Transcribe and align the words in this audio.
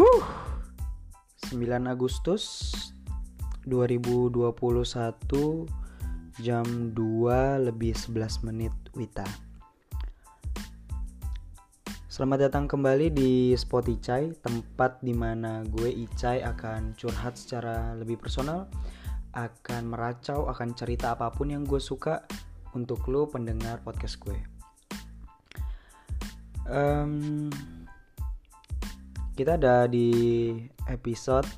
Huh. 0.00 0.24
9 1.52 1.60
Agustus 1.84 2.72
2021 3.68 4.48
jam 6.40 6.64
2 6.96 7.68
lebih 7.68 7.92
11 7.92 8.48
menit 8.48 8.72
Wita. 8.96 9.28
Selamat 12.08 12.48
datang 12.48 12.64
kembali 12.64 13.12
di 13.12 13.52
Spot 13.52 13.84
Icai, 13.84 14.32
tempat 14.40 15.04
di 15.04 15.12
mana 15.12 15.68
gue 15.68 15.92
Icai 15.92 16.48
akan 16.48 16.96
curhat 16.96 17.36
secara 17.36 17.92
lebih 17.92 18.16
personal, 18.16 18.72
akan 19.36 19.92
meracau, 19.92 20.48
akan 20.48 20.72
cerita 20.72 21.12
apa 21.12 21.28
pun 21.28 21.52
yang 21.52 21.68
gue 21.68 21.76
suka 21.76 22.24
untuk 22.72 23.04
lo 23.12 23.28
pendengar 23.28 23.84
podcast 23.84 24.16
gue. 24.16 24.40
Um, 26.64 27.52
kita 29.40 29.56
ada 29.56 29.88
di 29.88 30.52
episode 30.84 31.48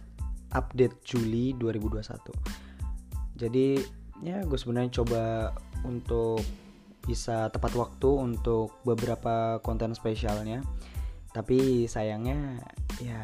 update 0.54 1.02
Juli 1.02 1.50
2021. 1.59 2.30
Jadi 3.34 3.74
ya 4.22 4.38
gue 4.46 4.55
sebenarnya 4.55 5.02
coba 5.02 5.50
untuk 5.82 6.38
bisa 7.02 7.50
tepat 7.50 7.74
waktu 7.74 8.06
untuk 8.06 8.78
beberapa 8.86 9.58
konten 9.66 9.98
spesialnya. 9.98 10.62
Tapi 11.34 11.91
sayangnya 11.91 12.62
ya 13.02 13.18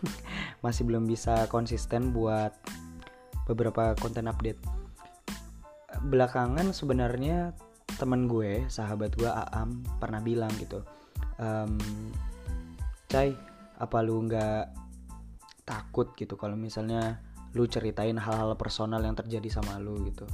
masih 0.64 0.88
belum 0.88 1.04
bisa 1.04 1.44
konsisten 1.52 2.16
buat 2.16 2.56
beberapa 3.44 3.92
konten 4.00 4.32
update. 4.32 4.64
Belakangan 6.08 6.72
sebenarnya 6.72 7.52
temen 8.00 8.32
gue, 8.32 8.64
sahabat 8.72 9.12
gue 9.12 9.28
Aam 9.28 9.84
pernah 10.00 10.24
bilang 10.24 10.56
gitu, 10.56 10.80
um, 11.36 11.76
Cai, 13.08 13.32
apa 13.78 13.98
lu 14.02 14.26
nggak 14.26 14.74
takut 15.62 16.10
gitu 16.18 16.34
kalau 16.34 16.58
misalnya 16.58 17.22
lu 17.56 17.64
ceritain 17.64 18.16
hal-hal 18.16 18.52
personal 18.58 19.00
yang 19.00 19.16
terjadi 19.16 19.48
sama 19.48 19.80
lu 19.80 19.96
gitu. 20.08 20.26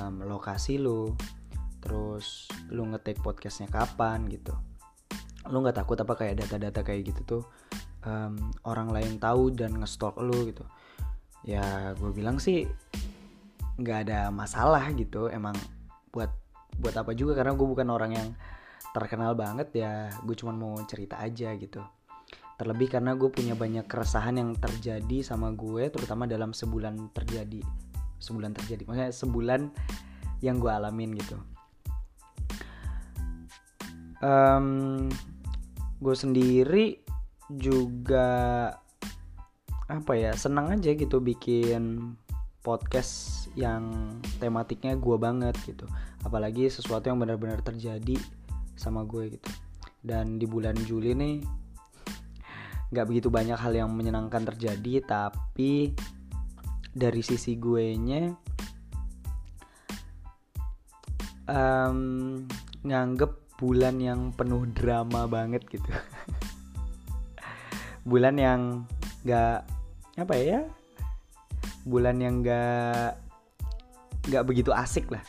Um, 0.00 0.26
lokasi 0.26 0.76
lu 0.82 1.14
terus 1.78 2.48
lu 2.72 2.88
ngetik 2.90 3.20
podcastnya 3.22 3.70
kapan 3.70 4.26
gitu. 4.28 4.52
Lu 5.48 5.60
nggak 5.60 5.84
takut 5.84 5.96
apa 6.00 6.12
kayak 6.16 6.44
data-data 6.44 6.80
kayak 6.82 7.14
gitu 7.14 7.20
tuh 7.24 7.42
um, 8.04 8.36
orang 8.66 8.90
lain 8.92 9.16
tahu 9.20 9.52
dan 9.52 9.76
ngestalk 9.78 10.16
lu 10.20 10.50
gitu. 10.50 10.64
Ya 11.44 11.92
gue 11.96 12.10
bilang 12.12 12.40
sih 12.40 12.64
nggak 13.74 13.98
ada 14.08 14.30
masalah 14.30 14.86
gitu 14.94 15.28
emang 15.28 15.54
buat 16.14 16.30
buat 16.78 16.94
apa 16.94 17.14
juga 17.14 17.34
karena 17.34 17.54
gue 17.54 17.66
bukan 17.66 17.88
orang 17.90 18.12
yang 18.14 18.28
terkenal 18.94 19.34
banget 19.34 19.68
ya 19.74 20.06
gue 20.22 20.34
cuma 20.38 20.54
mau 20.54 20.78
cerita 20.86 21.18
aja 21.18 21.50
gitu 21.58 21.82
Terlebih 22.54 22.88
karena 22.92 23.18
gue 23.18 23.28
punya 23.30 23.58
banyak 23.58 23.86
keresahan 23.90 24.38
yang 24.38 24.54
terjadi 24.54 25.26
sama 25.26 25.50
gue 25.54 25.90
terutama 25.90 26.24
dalam 26.30 26.54
sebulan 26.54 27.10
terjadi. 27.10 27.60
Sebulan 28.22 28.54
terjadi. 28.54 28.86
Maksudnya 28.86 29.10
sebulan 29.10 29.60
yang 30.44 30.62
gue 30.62 30.70
alamin 30.70 31.16
gitu. 31.18 31.36
Um, 34.24 35.10
gue 36.00 36.16
sendiri 36.16 37.04
juga 37.52 38.28
apa 39.84 40.12
ya 40.16 40.32
senang 40.32 40.72
aja 40.72 40.96
gitu 40.96 41.20
bikin 41.20 42.16
podcast 42.64 43.44
yang 43.52 44.16
tematiknya 44.40 44.96
gue 44.96 45.16
banget 45.20 45.52
gitu 45.68 45.84
apalagi 46.24 46.72
sesuatu 46.72 47.12
yang 47.12 47.20
benar-benar 47.20 47.60
terjadi 47.60 48.16
sama 48.74 49.04
gue 49.04 49.36
gitu 49.36 49.50
dan 50.00 50.40
di 50.40 50.48
bulan 50.48 50.74
Juli 50.88 51.12
nih 51.12 51.36
nggak 52.94 53.10
begitu 53.10 53.28
banyak 53.28 53.58
hal 53.58 53.74
yang 53.74 53.90
menyenangkan 53.90 54.46
terjadi 54.54 55.02
tapi 55.02 55.98
dari 56.94 57.22
sisi 57.26 57.58
gue 57.58 57.98
nya 57.98 58.30
um, 61.50 62.38
nganggep 62.86 63.58
bulan 63.58 63.98
yang 63.98 64.30
penuh 64.34 64.66
drama 64.70 65.26
banget 65.26 65.66
gitu. 65.70 65.86
Bulan 68.10 68.36
yang 68.36 68.84
nggak 69.24 69.64
apa 70.20 70.34
ya 70.36 70.60
bulan 71.88 72.20
yang 72.20 72.44
nggak 72.44 73.16
nggak 74.28 74.44
begitu 74.44 74.70
asik 74.76 75.08
lah. 75.08 75.24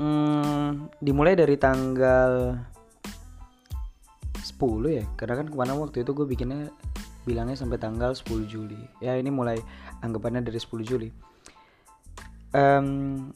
Hmm, 0.00 0.88
dimulai 1.04 1.36
dari 1.36 1.60
tanggal 1.60 2.56
10 4.62 5.02
ya. 5.02 5.04
Karena 5.18 5.34
kan 5.42 5.46
ke 5.50 5.56
mana 5.58 5.74
waktu 5.74 6.06
itu 6.06 6.14
gue 6.14 6.26
bikinnya 6.30 6.70
bilangnya 7.26 7.58
sampai 7.58 7.82
tanggal 7.82 8.14
10 8.14 8.46
Juli. 8.46 8.78
Ya 9.02 9.18
ini 9.18 9.34
mulai 9.34 9.58
anggapannya 10.06 10.46
dari 10.46 10.58
10 10.62 10.86
Juli. 10.86 11.10
Um, 12.54 13.30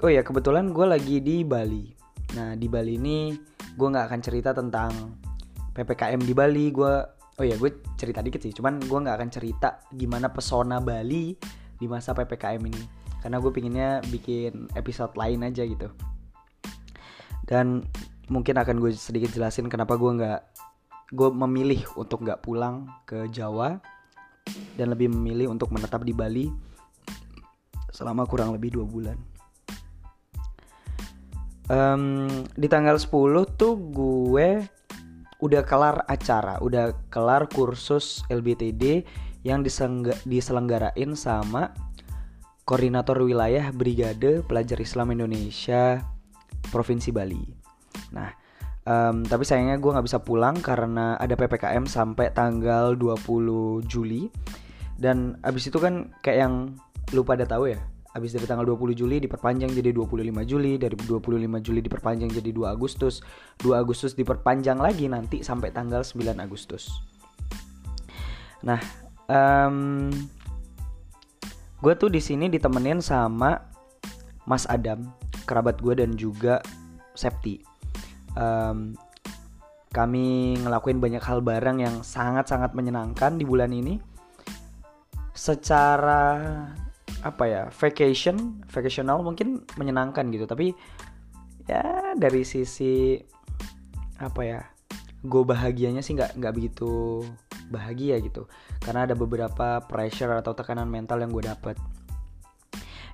oh 0.00 0.08
ya 0.08 0.24
kebetulan 0.24 0.72
gue 0.72 0.86
lagi 0.88 1.20
di 1.20 1.44
Bali. 1.44 1.92
Nah 2.32 2.56
di 2.56 2.64
Bali 2.72 2.96
ini 2.96 3.36
gue 3.76 3.88
nggak 3.88 4.08
akan 4.08 4.20
cerita 4.24 4.56
tentang 4.56 5.20
ppkm 5.76 6.20
di 6.24 6.32
Bali. 6.32 6.72
Gue 6.72 6.92
oh 7.36 7.44
ya 7.44 7.56
gue 7.60 7.70
cerita 8.00 8.24
dikit 8.24 8.40
sih. 8.40 8.56
Cuman 8.56 8.80
gue 8.80 8.98
nggak 9.04 9.16
akan 9.20 9.30
cerita 9.32 9.84
gimana 9.92 10.32
pesona 10.32 10.80
Bali 10.80 11.36
di 11.76 11.86
masa 11.90 12.16
ppkm 12.16 12.62
ini. 12.72 12.82
Karena 13.20 13.38
gue 13.38 13.52
pinginnya 13.54 14.00
bikin 14.08 14.72
episode 14.74 15.12
lain 15.14 15.46
aja 15.46 15.62
gitu. 15.62 15.92
Dan 17.46 17.84
mungkin 18.30 18.54
akan 18.58 18.76
gue 18.78 18.92
sedikit 18.94 19.34
jelasin 19.34 19.66
kenapa 19.66 19.98
gue 19.98 20.10
nggak 20.14 20.40
gue 21.12 21.28
memilih 21.32 21.82
untuk 21.98 22.24
nggak 22.24 22.40
pulang 22.40 22.88
ke 23.04 23.28
Jawa 23.28 23.80
dan 24.74 24.90
lebih 24.90 25.12
memilih 25.12 25.52
untuk 25.52 25.70
menetap 25.70 26.02
di 26.02 26.14
Bali 26.16 26.46
selama 27.92 28.24
kurang 28.24 28.56
lebih 28.56 28.80
dua 28.80 28.86
bulan. 28.88 29.18
Um, 31.70 32.26
di 32.58 32.66
tanggal 32.66 32.98
10 32.98 33.08
tuh 33.54 33.78
gue 33.94 34.66
udah 35.38 35.62
kelar 35.62 36.02
acara, 36.10 36.58
udah 36.58 36.96
kelar 37.06 37.46
kursus 37.46 38.26
LBTD 38.28 39.06
yang 39.46 39.62
diselenggarain 40.26 41.12
sama 41.14 41.70
koordinator 42.66 43.18
wilayah 43.22 43.70
Brigade 43.70 44.42
Pelajar 44.42 44.78
Islam 44.78 45.14
Indonesia 45.14 46.02
Provinsi 46.70 47.10
Bali. 47.14 47.61
Nah, 48.12 48.30
um, 48.86 49.24
tapi 49.24 49.42
sayangnya 49.42 49.80
gue 49.80 49.90
nggak 49.90 50.06
bisa 50.06 50.20
pulang 50.22 50.60
karena 50.60 51.16
ada 51.18 51.34
ppkm 51.34 51.88
sampai 51.88 52.30
tanggal 52.30 52.94
20 52.94 53.82
Juli. 53.88 54.28
Dan 54.94 55.40
abis 55.42 55.72
itu 55.72 55.82
kan 55.82 56.14
kayak 56.22 56.38
yang 56.46 56.54
lu 57.10 57.26
pada 57.26 57.42
tahu 57.42 57.74
ya, 57.74 57.80
abis 58.12 58.36
dari 58.36 58.44
tanggal 58.44 58.68
20 58.68 58.92
Juli 58.92 59.16
diperpanjang 59.24 59.72
jadi 59.72 59.90
25 59.90 60.44
Juli, 60.44 60.76
dari 60.76 60.94
25 60.94 61.64
Juli 61.64 61.80
diperpanjang 61.80 62.30
jadi 62.30 62.50
2 62.52 62.68
Agustus, 62.68 63.24
2 63.64 63.72
Agustus 63.72 64.12
diperpanjang 64.14 64.78
lagi 64.78 65.08
nanti 65.08 65.40
sampai 65.40 65.72
tanggal 65.72 66.04
9 66.04 66.38
Agustus. 66.38 66.92
Nah, 68.62 68.78
um, 69.26 70.12
gue 71.82 71.94
tuh 71.98 72.12
di 72.12 72.20
sini 72.22 72.46
ditemenin 72.46 73.02
sama 73.02 73.58
Mas 74.46 74.68
Adam, 74.70 75.08
kerabat 75.48 75.82
gue 75.82 75.98
dan 75.98 76.14
juga 76.14 76.62
Septi 77.12 77.71
um, 78.38 78.94
kami 79.92 80.56
ngelakuin 80.56 80.98
banyak 81.04 81.20
hal 81.20 81.44
bareng 81.44 81.84
yang 81.84 82.00
sangat-sangat 82.00 82.72
menyenangkan 82.72 83.36
di 83.36 83.44
bulan 83.44 83.72
ini. 83.72 84.00
Secara 85.32 86.38
apa 87.22 87.44
ya 87.46 87.62
vacation, 87.70 88.66
vacational 88.66 89.22
mungkin 89.22 89.62
menyenangkan 89.78 90.26
gitu, 90.34 90.44
tapi 90.44 90.74
ya 91.70 92.12
dari 92.18 92.42
sisi 92.42 93.14
apa 94.18 94.42
ya, 94.42 94.60
gue 95.22 95.42
bahagianya 95.46 96.02
sih 96.02 96.18
nggak 96.18 96.34
nggak 96.34 96.54
begitu 96.54 97.22
bahagia 97.70 98.18
gitu, 98.20 98.50
karena 98.82 99.06
ada 99.06 99.14
beberapa 99.14 99.80
pressure 99.86 100.34
atau 100.34 100.52
tekanan 100.52 100.90
mental 100.90 101.22
yang 101.22 101.30
gue 101.30 101.46
dapet. 101.46 101.78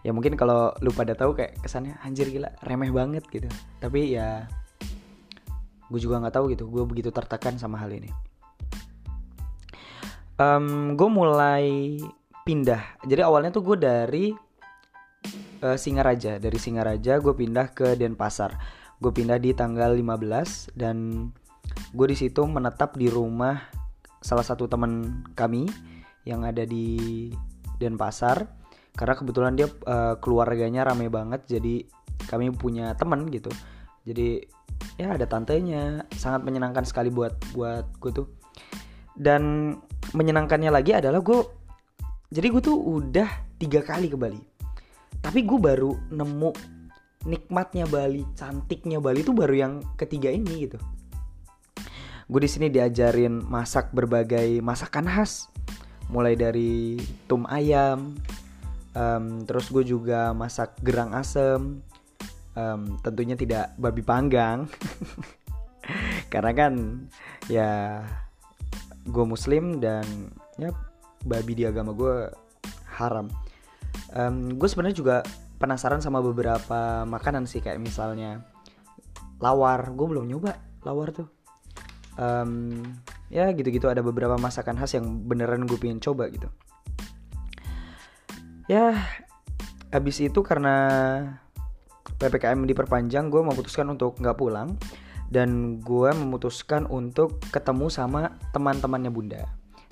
Ya 0.03 0.11
mungkin 0.17 0.35
kalau 0.35 0.73
lu 0.82 0.91
pada 0.91 1.12
tahu 1.12 1.37
kayak 1.37 1.61
kesannya 1.62 2.00
anjir 2.03 2.32
gila 2.32 2.49
remeh 2.64 2.91
banget 2.91 3.23
gitu, 3.29 3.47
tapi 3.79 4.17
ya 4.17 4.49
gue 5.88 6.00
juga 6.00 6.20
nggak 6.20 6.35
tahu 6.37 6.44
gitu. 6.52 6.69
Gue 6.69 6.85
begitu 6.85 7.08
tertekan 7.08 7.56
sama 7.56 7.81
hal 7.81 7.93
ini. 7.93 8.12
Um, 10.38 10.94
gue 10.94 11.08
mulai 11.11 11.99
pindah. 12.46 13.02
Jadi 13.05 13.20
awalnya 13.25 13.50
tuh 13.50 13.64
gue 13.64 13.76
dari 13.81 14.25
uh, 15.64 15.76
Singaraja. 15.76 16.38
Dari 16.38 16.58
Singaraja 16.61 17.19
gue 17.19 17.35
pindah 17.35 17.75
ke 17.75 17.99
Denpasar. 17.99 18.55
Gue 19.02 19.11
pindah 19.11 19.40
di 19.43 19.50
tanggal 19.56 19.96
15 19.96 20.79
dan 20.79 21.29
gue 21.93 22.06
di 22.06 22.17
situ 22.17 22.44
menetap 22.46 22.94
di 22.94 23.11
rumah 23.11 23.58
salah 24.19 24.43
satu 24.43 24.67
teman 24.67 25.23
kami 25.35 25.67
yang 26.29 26.46
ada 26.46 26.62
di 26.62 27.29
Denpasar. 27.81 28.46
Karena 28.94 29.14
kebetulan 29.14 29.55
dia 29.55 29.70
uh, 29.87 30.19
keluarganya 30.19 30.87
rame 30.87 31.06
banget 31.06 31.46
jadi 31.46 31.87
kami 32.26 32.50
punya 32.50 32.99
teman 32.99 33.31
gitu 33.31 33.50
jadi 34.08 34.28
ya 34.96 35.14
ada 35.14 35.28
tantenya. 35.28 36.08
Sangat 36.16 36.43
menyenangkan 36.43 36.88
sekali 36.88 37.12
buat 37.12 37.37
buat 37.52 37.84
gue 38.00 38.12
tuh. 38.25 38.28
Dan 39.12 39.75
menyenangkannya 40.16 40.72
lagi 40.72 40.96
adalah 40.96 41.20
gue 41.20 41.40
jadi 42.32 42.46
gue 42.49 42.62
tuh 42.62 42.78
udah 42.78 43.28
tiga 43.60 43.84
kali 43.84 44.08
ke 44.08 44.16
Bali. 44.16 44.40
Tapi 45.20 45.44
gue 45.44 45.58
baru 45.58 45.93
nemu 46.08 46.50
nikmatnya 47.26 47.84
Bali 47.84 48.25
cantiknya 48.38 49.02
Bali 49.02 49.20
tuh 49.26 49.34
baru 49.37 49.55
yang 49.55 49.72
ketiga 50.00 50.32
ini 50.32 50.69
gitu. 50.69 50.78
Gue 52.28 52.40
di 52.44 52.50
sini 52.50 52.69
diajarin 52.69 53.44
masak 53.44 53.93
berbagai 53.93 54.61
masakan 54.64 55.08
khas. 55.08 55.52
Mulai 56.08 56.40
dari 56.40 56.96
tum 57.28 57.44
ayam 57.44 58.16
um, 58.99 59.44
terus 59.44 59.70
gue 59.70 59.84
juga 59.84 60.32
masak 60.34 60.78
gerang 60.82 61.14
asem 61.14 61.82
um, 62.58 62.99
tentunya 62.99 63.38
tidak 63.38 63.78
babi 63.78 64.02
panggang. 64.02 64.66
Karena 66.32 66.52
kan 66.52 66.72
ya 67.46 68.02
gue 69.08 69.25
muslim 69.25 69.81
dan 69.81 70.05
ya 70.60 70.75
babi 71.25 71.55
di 71.55 71.64
agama 71.64 71.94
gue 71.94 72.28
haram. 72.99 73.31
Um, 74.12 74.58
gue 74.58 74.69
sebenarnya 74.69 74.99
juga 74.99 75.16
penasaran 75.58 76.02
sama 76.02 76.19
beberapa 76.20 77.06
makanan 77.06 77.46
sih 77.46 77.62
kayak 77.62 77.78
misalnya 77.81 78.43
lawar. 79.38 79.94
Gue 79.94 80.06
belum 80.11 80.26
nyoba 80.26 80.58
lawar 80.82 81.14
tuh. 81.14 81.31
Um, 82.19 82.82
ya 83.31 83.49
gitu-gitu. 83.54 83.87
Ada 83.88 84.02
beberapa 84.02 84.37
masakan 84.37 84.76
khas 84.76 84.99
yang 84.99 85.06
beneran 85.25 85.64
gue 85.64 85.78
pengen 85.78 86.02
coba 86.02 86.28
gitu. 86.28 86.50
Ya 88.69 88.93
abis 89.88 90.20
itu 90.20 90.44
karena 90.44 90.76
ppkm 92.19 92.67
diperpanjang 92.67 93.31
gue 93.31 93.41
memutuskan 93.41 93.88
untuk 93.94 94.19
nggak 94.19 94.37
pulang. 94.37 94.75
Dan 95.29 95.79
gue 95.85 96.09
memutuskan 96.17 96.88
untuk 96.88 97.37
ketemu 97.53 97.93
sama 97.93 98.41
teman-temannya 98.56 99.12
bunda. 99.12 99.44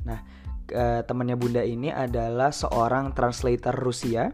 Nah 0.08 0.24
uh, 0.72 1.04
temannya 1.04 1.36
bunda 1.36 1.60
ini 1.60 1.92
adalah 1.92 2.48
seorang 2.50 3.12
translator 3.12 3.76
Rusia 3.76 4.32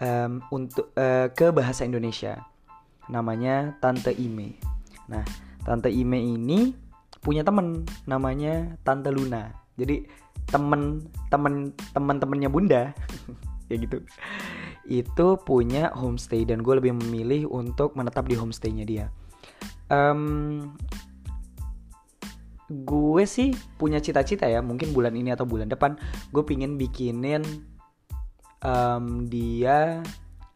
um, 0.00 0.40
untuk 0.48 0.96
uh, 0.96 1.28
ke 1.30 1.52
bahasa 1.52 1.84
Indonesia. 1.84 2.40
Namanya 3.12 3.76
Tante 3.84 4.16
Ime. 4.16 4.56
Nah 5.12 5.22
Tante 5.62 5.92
Ime 5.92 6.24
ini 6.24 6.72
punya 7.20 7.44
temen 7.44 7.84
namanya 8.08 8.80
Tante 8.82 9.12
Luna. 9.12 9.52
Jadi 9.76 10.08
temen 10.48 11.04
temen 11.28 11.76
temen 11.92 12.16
temennya 12.16 12.50
bunda. 12.50 12.82
Ya 13.68 13.76
gitu 13.76 14.00
itu 14.88 15.36
punya 15.44 15.92
homestay 15.92 16.48
dan 16.48 16.64
gue 16.64 16.80
lebih 16.80 16.96
memilih 16.96 17.44
untuk 17.52 17.92
menetap 17.92 18.24
di 18.24 18.34
homestaynya 18.34 18.84
dia. 18.88 19.06
Um, 19.92 20.72
gue 22.68 23.24
sih 23.28 23.52
punya 23.76 24.00
cita-cita 24.00 24.44
ya 24.44 24.60
mungkin 24.60 24.92
bulan 24.92 25.16
ini 25.16 25.32
atau 25.32 25.48
bulan 25.48 25.72
depan 25.72 25.96
gue 26.36 26.44
pingin 26.44 26.76
bikinin 26.76 27.40
um, 28.60 29.24
dia 29.24 30.04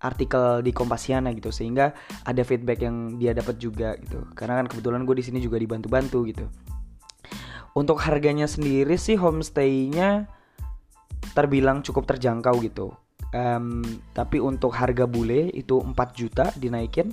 artikel 0.02 0.60
di 0.60 0.74
Kompasiana 0.74 1.30
gitu 1.32 1.48
sehingga 1.48 1.94
ada 2.26 2.42
feedback 2.42 2.82
yang 2.82 3.16
dia 3.22 3.32
dapat 3.36 3.56
juga 3.60 3.94
gitu. 4.00 4.26
Karena 4.34 4.58
kan 4.60 4.66
kebetulan 4.66 5.06
gue 5.06 5.14
di 5.20 5.24
sini 5.24 5.38
juga 5.38 5.60
dibantu-bantu 5.62 6.18
gitu. 6.26 6.46
Untuk 7.72 8.02
harganya 8.04 8.44
sendiri 8.44 8.98
sih 8.98 9.16
homestaynya 9.16 10.28
terbilang 11.32 11.80
cukup 11.80 12.04
terjangkau 12.04 12.60
gitu 12.60 12.92
um, 13.32 13.82
tapi 14.12 14.38
untuk 14.38 14.72
harga 14.76 15.08
bule 15.08 15.50
itu 15.52 15.80
4 15.80 15.92
juta 16.14 16.52
dinaikin. 16.56 17.10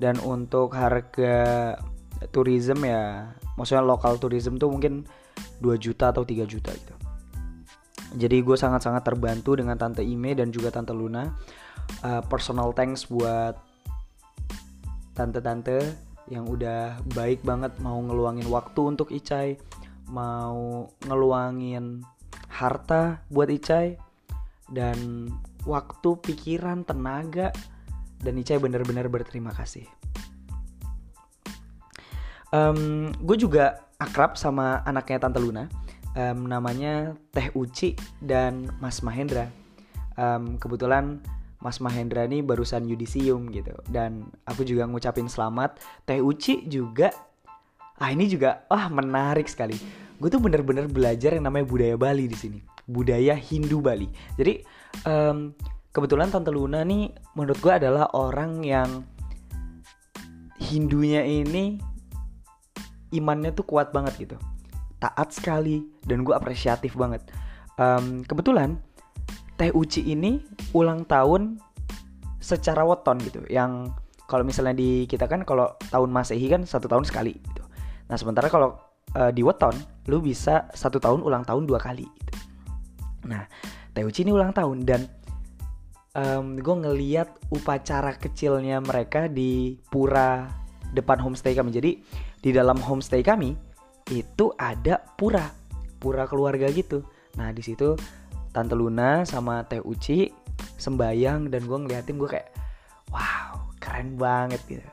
Dan 0.00 0.18
untuk 0.18 0.74
harga 0.74 1.78
tourism 2.34 2.82
ya 2.82 3.30
maksudnya 3.54 3.82
lokal 3.86 4.18
tourism 4.18 4.58
tuh 4.58 4.70
mungkin 4.70 5.06
2 5.62 5.74
juta 5.78 6.10
atau 6.10 6.22
3 6.22 6.42
juta 6.46 6.70
gitu. 6.72 6.94
Jadi 8.12 8.44
gue 8.44 8.56
sangat-sangat 8.58 9.08
terbantu 9.08 9.56
dengan 9.56 9.80
Tante 9.80 10.04
Ime 10.04 10.36
dan 10.36 10.52
juga 10.52 10.68
Tante 10.68 10.92
Luna. 10.92 11.32
Uh, 12.04 12.22
personal 12.28 12.70
thanks 12.76 13.08
buat 13.08 13.58
tante-tante 15.12 15.92
yang 16.30 16.48
udah 16.48 17.00
baik 17.12 17.44
banget 17.44 17.72
mau 17.82 17.98
ngeluangin 18.00 18.48
waktu 18.48 18.80
untuk 18.80 19.12
Icai, 19.12 19.58
mau 20.08 20.88
ngeluangin 21.04 22.00
harta 22.48 23.20
buat 23.28 23.50
Icai 23.50 23.98
dan 24.72 25.28
waktu, 25.64 26.10
pikiran, 26.20 26.86
tenaga 26.86 27.50
dan 28.22 28.38
Icai 28.38 28.58
bener-bener 28.62 29.10
berterima 29.10 29.50
kasih. 29.54 29.86
Um, 32.52 33.08
gue 33.24 33.40
juga 33.40 33.88
akrab 33.96 34.36
sama 34.36 34.84
anaknya 34.84 35.24
Tante 35.24 35.40
Luna, 35.40 35.72
um, 36.12 36.44
namanya 36.44 37.16
Teh 37.32 37.48
Uci 37.56 37.96
dan 38.20 38.68
Mas 38.78 39.00
Mahendra. 39.00 39.48
Um, 40.20 40.60
kebetulan 40.60 41.24
Mas 41.62 41.78
Mahendra 41.78 42.26
nih 42.26 42.42
barusan 42.42 42.90
yudisium 42.90 43.48
gitu 43.54 43.72
dan 43.88 44.28
aku 44.44 44.66
juga 44.66 44.84
ngucapin 44.84 45.30
selamat. 45.30 45.78
Teh 46.04 46.20
Uci 46.20 46.68
juga 46.68 47.14
ah 48.02 48.10
ini 48.10 48.26
juga 48.26 48.66
wah 48.66 48.90
menarik 48.90 49.46
sekali. 49.46 49.78
Gue 50.18 50.28
tuh 50.28 50.42
bener-bener 50.42 50.90
belajar 50.90 51.34
yang 51.38 51.46
namanya 51.46 51.66
budaya 51.66 51.96
Bali 51.96 52.26
di 52.26 52.36
sini. 52.36 52.58
Budaya 52.84 53.38
Hindu 53.38 53.78
Bali. 53.78 54.10
Jadi 54.34 54.60
um, 55.04 55.56
kebetulan 55.92 56.28
Tante 56.32 56.50
Luna 56.52 56.84
nih 56.84 57.12
menurut 57.36 57.58
gue 57.60 57.72
adalah 57.72 58.10
orang 58.16 58.62
yang 58.64 58.90
Hindunya 60.62 61.20
ini 61.26 61.76
imannya 63.12 63.52
tuh 63.52 63.66
kuat 63.68 63.92
banget 63.92 64.24
gitu. 64.24 64.36
Taat 64.96 65.34
sekali 65.36 65.84
dan 66.06 66.24
gue 66.24 66.32
apresiatif 66.32 66.96
banget. 66.96 67.20
Um, 67.76 68.24
kebetulan 68.24 68.80
Teh 69.60 69.68
Uci 69.74 70.00
ini 70.08 70.40
ulang 70.72 71.04
tahun 71.04 71.60
secara 72.40 72.88
weton 72.88 73.20
gitu. 73.20 73.44
Yang 73.52 73.92
kalau 74.24 74.48
misalnya 74.48 74.72
di 74.72 75.04
kita 75.04 75.28
kan 75.28 75.44
kalau 75.44 75.76
tahun 75.92 76.08
masehi 76.08 76.48
kan 76.48 76.64
satu 76.64 76.88
tahun 76.88 77.04
sekali 77.04 77.36
gitu. 77.36 77.62
Nah 78.08 78.16
sementara 78.16 78.48
kalau 78.48 78.80
uh, 79.16 79.30
di 79.30 79.44
weton 79.44 79.76
lu 80.08 80.24
bisa 80.24 80.68
satu 80.72 80.96
tahun 80.98 81.20
ulang 81.20 81.44
tahun 81.44 81.68
dua 81.68 81.78
kali 81.78 82.06
gitu. 82.06 82.32
nah 83.22 83.46
Teh 83.92 84.04
Uci 84.04 84.24
ini 84.24 84.32
ulang 84.32 84.56
tahun 84.56 84.88
dan 84.88 85.04
um, 86.16 86.56
gue 86.56 86.76
ngeliat 86.88 87.28
upacara 87.52 88.16
kecilnya 88.16 88.80
mereka 88.80 89.28
di 89.28 89.76
pura 89.92 90.48
depan 90.92 91.20
homestay 91.20 91.52
kami. 91.52 91.70
Jadi 91.72 91.90
di 92.40 92.50
dalam 92.50 92.80
homestay 92.80 93.20
kami 93.20 93.52
itu 94.12 94.52
ada 94.56 95.00
pura 95.16 95.44
pura 96.00 96.24
keluarga 96.24 96.68
gitu. 96.72 97.04
Nah 97.36 97.52
di 97.52 97.60
situ 97.60 97.96
Tante 98.52 98.72
Luna 98.76 99.24
sama 99.28 99.64
Teh 99.68 99.80
Uci 99.80 100.28
sembayang 100.76 101.48
dan 101.48 101.64
gue 101.64 101.78
ngeliatin 101.84 102.16
gue 102.16 102.28
kayak 102.28 102.48
wow 103.12 103.72
keren 103.76 104.16
banget 104.16 104.60
gitu. 104.68 104.88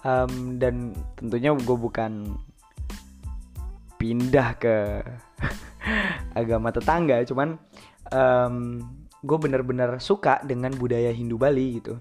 Um, 0.00 0.56
dan 0.56 0.96
tentunya 1.20 1.52
gue 1.52 1.76
bukan 1.76 2.32
pindah 4.00 4.56
ke 4.56 5.04
agama 6.40 6.72
tetangga 6.72 7.20
cuman 7.28 7.60
um, 8.14 8.82
gue 9.20 9.38
bener-bener 9.38 10.00
suka 10.00 10.40
dengan 10.44 10.72
budaya 10.76 11.12
Hindu 11.12 11.36
Bali 11.36 11.80
gitu. 11.80 12.00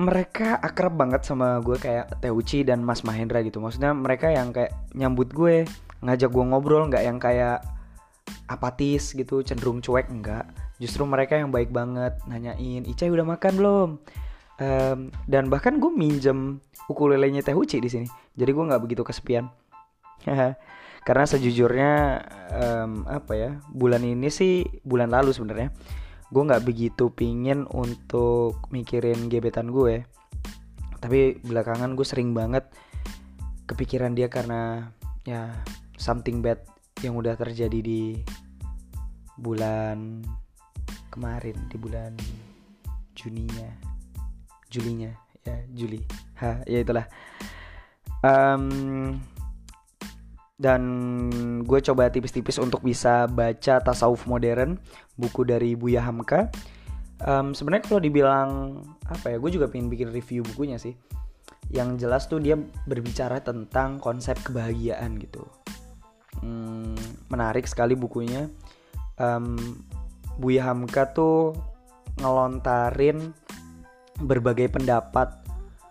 Mereka 0.00 0.64
akrab 0.64 0.96
banget 0.96 1.28
sama 1.28 1.60
gue 1.60 1.76
kayak 1.76 2.24
Teuci 2.24 2.64
dan 2.64 2.80
Mas 2.80 3.04
Mahendra 3.04 3.44
gitu. 3.44 3.60
Maksudnya 3.60 3.92
mereka 3.92 4.32
yang 4.32 4.54
kayak 4.54 4.72
nyambut 4.96 5.28
gue 5.34 5.68
ngajak 6.00 6.32
gue 6.32 6.44
ngobrol 6.48 6.88
nggak 6.88 7.04
yang 7.04 7.20
kayak 7.20 7.60
apatis 8.48 9.12
gitu 9.12 9.44
cenderung 9.44 9.84
cuek 9.84 10.08
enggak 10.08 10.48
justru 10.80 11.04
mereka 11.04 11.36
yang 11.36 11.52
baik 11.52 11.68
banget 11.68 12.16
nanyain 12.24 12.88
Ica 12.88 13.04
udah 13.04 13.26
makan 13.36 13.52
belum? 13.60 13.90
Um, 14.60 14.98
dan 15.28 15.52
bahkan 15.52 15.76
gue 15.76 15.92
minjem 15.92 16.60
ukulelenya 16.88 17.44
Teh 17.44 17.56
Uci 17.56 17.80
di 17.80 17.88
sini. 17.92 18.08
Jadi 18.32 18.50
gue 18.56 18.64
nggak 18.64 18.80
begitu 18.80 19.04
kesepian 19.04 19.52
karena 21.02 21.24
sejujurnya 21.24 21.92
um, 22.52 23.08
apa 23.08 23.32
ya 23.34 23.50
bulan 23.72 24.04
ini 24.04 24.28
sih 24.28 24.64
bulan 24.84 25.10
lalu 25.10 25.32
sebenarnya 25.32 25.72
gue 26.30 26.42
nggak 26.46 26.62
begitu 26.62 27.10
pingin 27.10 27.66
untuk 27.72 28.70
mikirin 28.70 29.26
gebetan 29.26 29.72
gue 29.72 30.06
tapi 31.00 31.40
belakangan 31.42 31.96
gue 31.96 32.06
sering 32.06 32.36
banget 32.36 32.68
kepikiran 33.66 34.12
dia 34.12 34.28
karena 34.28 34.92
ya 35.24 35.50
something 35.96 36.44
bad 36.44 36.60
yang 37.00 37.16
udah 37.16 37.34
terjadi 37.34 37.80
di 37.80 38.20
bulan 39.40 40.20
kemarin 41.08 41.56
di 41.72 41.76
bulan 41.80 42.12
Juninya 43.16 43.90
Julinya 44.70 45.10
ya 45.44 45.56
Juli. 45.72 46.00
Ha 46.40 46.64
ya 46.68 46.78
itulah. 46.84 47.06
Um, 48.20 49.16
dan 50.60 50.82
gue 51.64 51.80
coba 51.80 52.12
tipis-tipis 52.12 52.60
untuk 52.60 52.84
bisa 52.84 53.24
baca 53.24 53.80
tasawuf 53.80 54.28
modern 54.28 54.76
buku 55.16 55.48
dari 55.48 55.72
Buya 55.72 56.04
Hamka. 56.04 56.52
Um, 57.24 57.56
sebenarnya 57.56 57.88
kalau 57.88 58.00
dibilang 58.04 58.50
apa 59.08 59.32
ya 59.32 59.36
gue 59.40 59.50
juga 59.56 59.72
pengen 59.72 59.88
bikin 59.88 60.12
review 60.12 60.44
bukunya 60.44 60.76
sih. 60.76 60.92
Yang 61.72 62.04
jelas 62.04 62.28
tuh 62.28 62.44
dia 62.44 62.60
berbicara 62.84 63.40
tentang 63.40 63.96
konsep 64.04 64.36
kebahagiaan 64.44 65.16
gitu. 65.16 65.48
Hmm, 66.44 66.92
menarik 67.32 67.64
sekali 67.64 67.96
bukunya. 67.96 68.44
Um, 69.16 69.56
Buya 70.36 70.68
Hamka 70.68 71.08
tuh 71.16 71.56
ngelontarin 72.20 73.32
berbagai 74.20 74.68
pendapat 74.68 75.40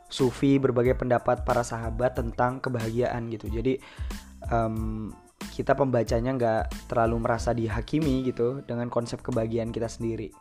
sufi 0.10 0.58
berbagai 0.58 0.98
pendapat 0.98 1.46
para 1.46 1.62
sahabat 1.62 2.18
tentang 2.18 2.62
kebahagiaan 2.62 3.30
gitu. 3.34 3.50
Jadi 3.50 3.78
um, 4.54 5.10
kita 5.56 5.74
pembacanya 5.74 6.32
nggak 6.36 6.64
terlalu 6.92 7.16
merasa 7.24 7.56
dihakimi 7.56 8.28
gitu 8.28 8.62
dengan 8.66 8.92
konsep 8.92 9.22
kebahagiaan 9.24 9.72
kita 9.74 9.88
sendiri. 9.88 10.32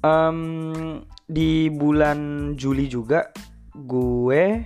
Um, 0.00 1.04
di 1.28 1.68
bulan 1.68 2.52
Juli 2.56 2.88
juga 2.88 3.28
gue 3.76 4.64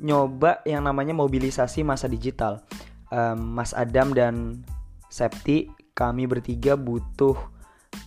nyoba 0.00 0.62
yang 0.64 0.86
namanya 0.86 1.14
mobilisasi 1.14 1.82
masa 1.82 2.06
digital. 2.06 2.62
Um, 3.10 3.58
Mas 3.58 3.74
Adam 3.74 4.14
dan 4.14 4.64
Septi 5.10 5.70
kami 5.94 6.26
bertiga 6.26 6.74
butuh 6.74 7.38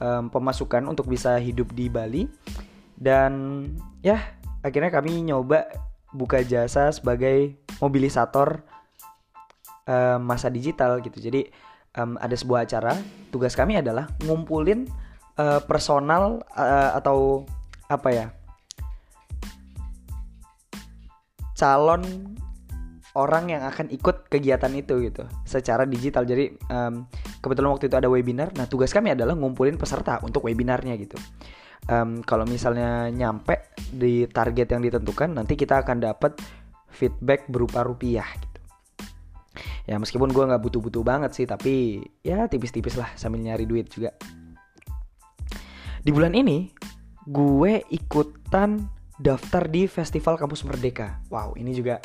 um, 0.04 0.28
pemasukan 0.28 0.84
untuk 0.88 1.08
bisa 1.08 1.40
hidup 1.40 1.72
di 1.72 1.88
Bali. 1.88 2.28
Dan 2.98 3.64
ya 4.04 4.20
akhirnya 4.64 4.92
kami 4.92 5.24
nyoba 5.24 5.70
buka 6.12 6.44
jasa 6.44 6.92
sebagai 6.92 7.56
mobilisator 7.80 8.62
um, 9.88 10.20
masa 10.24 10.52
digital 10.52 11.00
gitu. 11.02 11.18
Jadi 11.18 11.48
um, 11.98 12.16
ada 12.20 12.36
sebuah 12.36 12.68
acara. 12.68 12.94
Tugas 13.34 13.56
kami 13.58 13.80
adalah 13.80 14.08
ngumpulin 14.24 14.88
uh, 15.38 15.62
personal 15.66 16.44
uh, 16.54 16.92
atau 16.98 17.48
apa 17.88 18.10
ya 18.12 18.28
calon 21.58 22.04
orang 23.18 23.50
yang 23.50 23.66
akan 23.66 23.90
ikut 23.90 24.30
kegiatan 24.30 24.70
itu 24.78 25.10
gitu 25.10 25.26
secara 25.42 25.90
digital. 25.90 26.22
Jadi 26.22 26.54
um, 26.70 27.10
kebetulan 27.42 27.74
waktu 27.74 27.90
itu 27.90 27.98
ada 27.98 28.06
webinar. 28.06 28.54
Nah 28.54 28.70
tugas 28.70 28.94
kami 28.94 29.18
adalah 29.18 29.34
ngumpulin 29.34 29.74
peserta 29.82 30.22
untuk 30.22 30.46
webinarnya 30.46 30.94
gitu. 31.02 31.18
Um, 31.90 32.22
kalau 32.22 32.46
misalnya 32.46 33.10
nyampe 33.10 33.74
di 33.90 34.30
target 34.30 34.76
yang 34.76 34.86
ditentukan 34.86 35.34
nanti 35.34 35.58
kita 35.58 35.82
akan 35.82 35.98
dapat 36.04 36.38
feedback 36.92 37.46
berupa 37.52 37.84
rupiah 37.86 38.28
gitu. 38.38 38.60
Ya 39.88 39.96
meskipun 39.96 40.36
gue 40.36 40.44
nggak 40.44 40.60
butuh-butuh 40.60 41.04
banget 41.04 41.32
sih 41.32 41.46
tapi 41.48 42.04
ya 42.20 42.46
tipis-tipis 42.52 43.00
lah 43.00 43.10
sambil 43.16 43.40
nyari 43.40 43.64
duit 43.64 43.88
juga. 43.88 44.12
Di 46.04 46.12
bulan 46.12 46.36
ini 46.36 46.72
gue 47.28 47.84
ikutan 47.92 48.88
daftar 49.20 49.68
di 49.68 49.88
Festival 49.88 50.36
Kampus 50.36 50.68
Merdeka. 50.68 51.24
Wow 51.32 51.56
ini 51.56 51.72
juga 51.72 52.04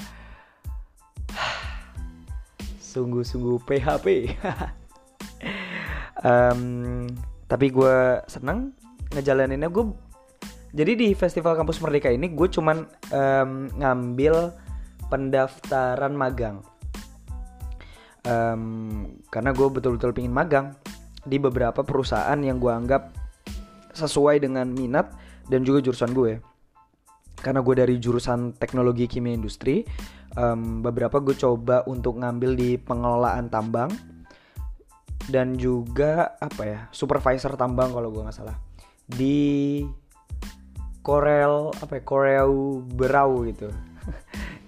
sungguh-sungguh 2.92 3.62
PHP 3.66 4.06
um, 6.22 6.62
tapi 7.50 7.66
gue 7.74 8.22
seneng 8.30 8.72
ngejalaninnya. 9.12 9.68
Gue 9.68 9.90
jadi 10.72 10.96
di 10.96 11.12
festival 11.12 11.52
kampus 11.52 11.84
merdeka 11.84 12.08
ini 12.08 12.32
gue 12.32 12.48
cuman 12.48 12.88
um, 13.12 13.68
ngambil 13.76 14.56
pendaftaran 15.12 16.16
magang. 16.16 16.64
Um, 18.24 19.18
karena 19.28 19.52
gue 19.52 19.68
betul-betul 19.68 20.16
pingin 20.16 20.32
magang 20.32 20.72
di 21.26 21.36
beberapa 21.36 21.84
perusahaan 21.84 22.38
yang 22.40 22.56
gue 22.56 22.72
anggap 22.72 23.12
sesuai 23.92 24.40
dengan 24.40 24.72
minat 24.72 25.12
dan 25.50 25.66
juga 25.66 25.84
jurusan 25.84 26.14
gue 26.16 26.38
karena 27.42 27.58
gue 27.58 27.74
dari 27.74 27.98
jurusan 27.98 28.54
teknologi 28.54 29.10
kimia 29.10 29.34
industri 29.34 29.82
um, 30.38 30.80
beberapa 30.80 31.18
gue 31.18 31.34
coba 31.34 31.82
untuk 31.90 32.22
ngambil 32.22 32.54
di 32.54 32.70
pengelolaan 32.78 33.50
tambang 33.50 33.90
dan 35.26 35.58
juga 35.58 36.38
apa 36.38 36.62
ya 36.62 36.78
supervisor 36.94 37.58
tambang 37.58 37.90
kalau 37.90 38.10
gue 38.10 38.22
nggak 38.22 38.34
salah. 38.38 38.56
Di 39.06 39.82
Korel 41.02 41.74
apa 41.74 41.98
ya 41.98 42.02
Koreu 42.06 42.82
Berau 42.86 43.42
gitu 43.46 43.70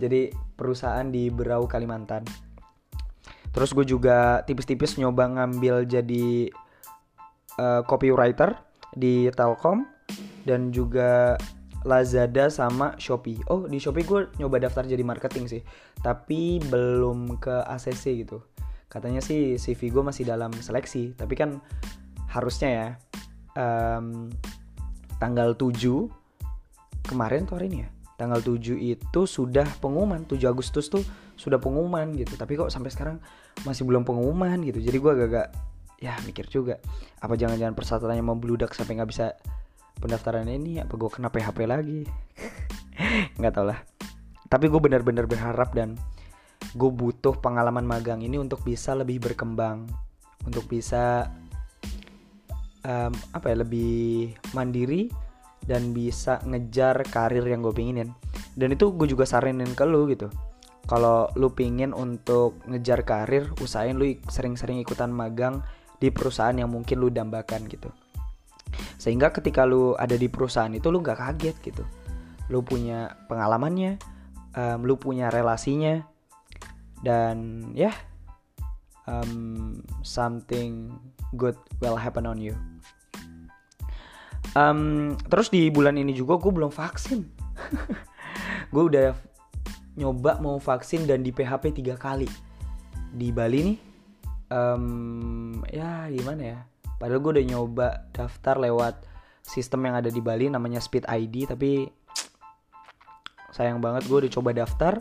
jadi 0.05 0.21
perusahaan 0.55 1.09
di 1.09 1.33
Berau 1.33 1.65
Kalimantan 1.65 2.23
terus 3.55 3.71
gue 3.71 3.87
juga 3.87 4.43
tipis-tipis 4.45 4.99
nyoba 4.99 5.31
ngambil 5.31 5.87
jadi 5.87 6.51
uh, 7.59 7.83
copywriter 7.87 8.59
di 8.95 9.31
Telkom 9.31 9.87
dan 10.47 10.71
juga 10.75 11.39
Lazada 11.85 12.49
sama 12.49 12.97
Shopee. 12.97 13.37
Oh 13.53 13.69
di 13.69 13.77
Shopee 13.77 14.09
gue 14.09 14.33
nyoba 14.41 14.57
daftar 14.57 14.89
jadi 14.89 15.05
marketing 15.05 15.45
sih, 15.47 15.63
tapi 16.01 16.57
belum 16.65 17.37
ke 17.37 17.61
ACC 17.69 18.25
gitu. 18.25 18.41
Katanya 18.89 19.21
sih 19.21 19.61
CV 19.61 19.93
gue 19.93 20.01
masih 20.01 20.25
dalam 20.25 20.49
seleksi, 20.57 21.13
tapi 21.13 21.37
kan 21.37 21.61
harusnya 22.33 22.69
ya 22.73 22.89
um, 23.61 24.33
tanggal 25.21 25.53
7 25.53 26.09
kemarin 27.05 27.45
tuh 27.45 27.61
hari 27.61 27.69
ini 27.69 27.79
ya. 27.85 27.89
Tanggal 28.15 28.41
7 28.41 28.79
itu 28.79 29.21
sudah 29.27 29.67
pengumuman, 29.83 30.23
7 30.23 30.39
Agustus 30.47 30.87
tuh 30.87 31.03
sudah 31.35 31.59
pengumuman 31.59 32.15
gitu. 32.15 32.39
Tapi 32.39 32.55
kok 32.55 32.71
sampai 32.71 32.95
sekarang 32.95 33.17
masih 33.67 33.83
belum 33.83 34.07
pengumuman 34.07 34.59
gitu. 34.63 34.79
Jadi 34.79 34.97
gue 35.03 35.11
agak-agak 35.11 35.49
ya 36.05 36.15
mikir 36.29 36.45
juga 36.53 36.77
apa 37.23 37.33
jangan-jangan 37.33 37.73
persatuannya 37.73 38.21
mau 38.21 38.37
bludak 38.37 38.77
sampai 38.77 39.01
nggak 39.01 39.09
bisa 39.09 39.33
pendaftaran 39.97 40.45
ini 40.53 40.83
apa 40.83 40.93
gue 41.01 41.09
kena 41.09 41.33
PHP 41.33 41.59
lagi 41.65 42.05
nggak 43.41 43.53
tau 43.57 43.65
lah 43.65 43.81
tapi 44.53 44.69
gue 44.69 44.77
benar-benar 44.77 45.25
berharap 45.25 45.73
dan 45.73 45.97
gue 46.77 46.91
butuh 46.93 47.41
pengalaman 47.41 47.89
magang 47.89 48.21
ini 48.21 48.37
untuk 48.37 48.61
bisa 48.67 48.93
lebih 48.93 49.23
berkembang 49.23 49.89
untuk 50.45 50.69
bisa 50.69 51.33
um, 52.85 53.13
apa 53.33 53.47
ya 53.55 53.57
lebih 53.65 54.35
mandiri 54.53 55.09
dan 55.65 55.97
bisa 55.97 56.41
ngejar 56.45 57.05
karir 57.09 57.45
yang 57.45 57.65
gue 57.65 57.73
pinginin. 57.73 58.13
Dan 58.55 58.77
itu 58.77 58.93
gue 58.95 59.09
juga 59.09 59.25
saranin 59.25 59.73
ke 59.73 59.85
lu 59.85 60.07
gitu. 60.09 60.29
Kalau 60.85 61.33
lu 61.41 61.49
pingin 61.57 61.97
untuk 61.97 62.61
ngejar 62.69 63.09
karir 63.09 63.49
usahain 63.65 63.97
lu 63.97 64.05
sering-sering 64.29 64.85
ikutan 64.85 65.09
magang 65.09 65.65
di 65.97 66.13
perusahaan 66.13 66.53
yang 66.53 66.69
mungkin 66.69 67.01
lu 67.01 67.09
dambakan 67.09 67.65
gitu. 67.67 67.89
Sehingga 69.01 69.33
ketika 69.33 69.65
lu 69.65 69.97
ada 69.97 70.15
di 70.15 70.29
perusahaan 70.29 70.73
itu 70.73 70.93
lu 70.93 71.01
nggak 71.01 71.19
kaget 71.19 71.57
gitu. 71.65 71.85
Lu 72.53 72.61
punya 72.61 73.17
pengalamannya 73.33 73.97
um, 74.55 74.79
lu 74.87 74.95
punya 74.97 75.29
relasinya 75.29 76.07
dan 77.05 77.69
ya 77.77 77.91
yeah, 77.91 77.97
um, 79.05 79.83
something 80.01 80.95
good 81.37 81.59
will 81.83 81.99
happen 81.99 82.25
on 82.25 82.39
you 82.39 82.55
um, 84.55 85.13
terus 85.29 85.51
di 85.51 85.69
bulan 85.69 85.99
ini 85.99 86.15
juga 86.15 86.41
gue 86.41 86.51
belum 86.51 86.73
vaksin. 86.73 87.21
Gue 88.75 88.91
udah 88.91 89.15
nyoba 89.95 90.43
mau 90.43 90.59
vaksin 90.59 91.07
dan 91.07 91.23
di 91.23 91.31
PHP 91.31 91.71
tiga 91.71 91.95
kali. 91.95 92.27
Di 93.15 93.31
Bali 93.31 93.71
nih 93.71 93.79
um, 94.51 95.63
ya 95.71 96.11
gimana 96.11 96.43
ya? 96.43 96.59
Padahal 96.99 97.23
gue 97.23 97.33
udah 97.39 97.47
nyoba 97.47 97.89
daftar 98.11 98.59
lewat 98.59 99.07
sistem 99.45 99.87
yang 99.87 100.03
ada 100.03 100.11
di 100.11 100.19
Bali 100.19 100.51
namanya 100.51 100.83
Speed 100.83 101.07
ID 101.07 101.47
tapi 101.47 101.87
sayang 103.55 103.79
banget 103.79 104.11
gue 104.11 104.27
udah 104.27 104.33
coba 104.35 104.51
daftar. 104.51 104.99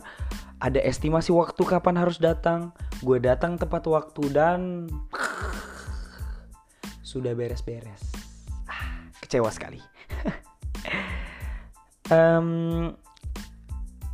Ada 0.62 0.78
estimasi 0.86 1.34
waktu 1.34 1.66
kapan 1.66 1.98
harus 1.98 2.22
datang. 2.22 2.70
Gue 3.02 3.18
datang 3.18 3.58
tepat 3.58 3.90
waktu 3.90 4.30
dan 4.30 4.86
sudah 7.10 7.34
beres-beres 7.34 8.23
kecewa 9.34 9.50
sekali 9.50 9.82
um, 12.14 12.94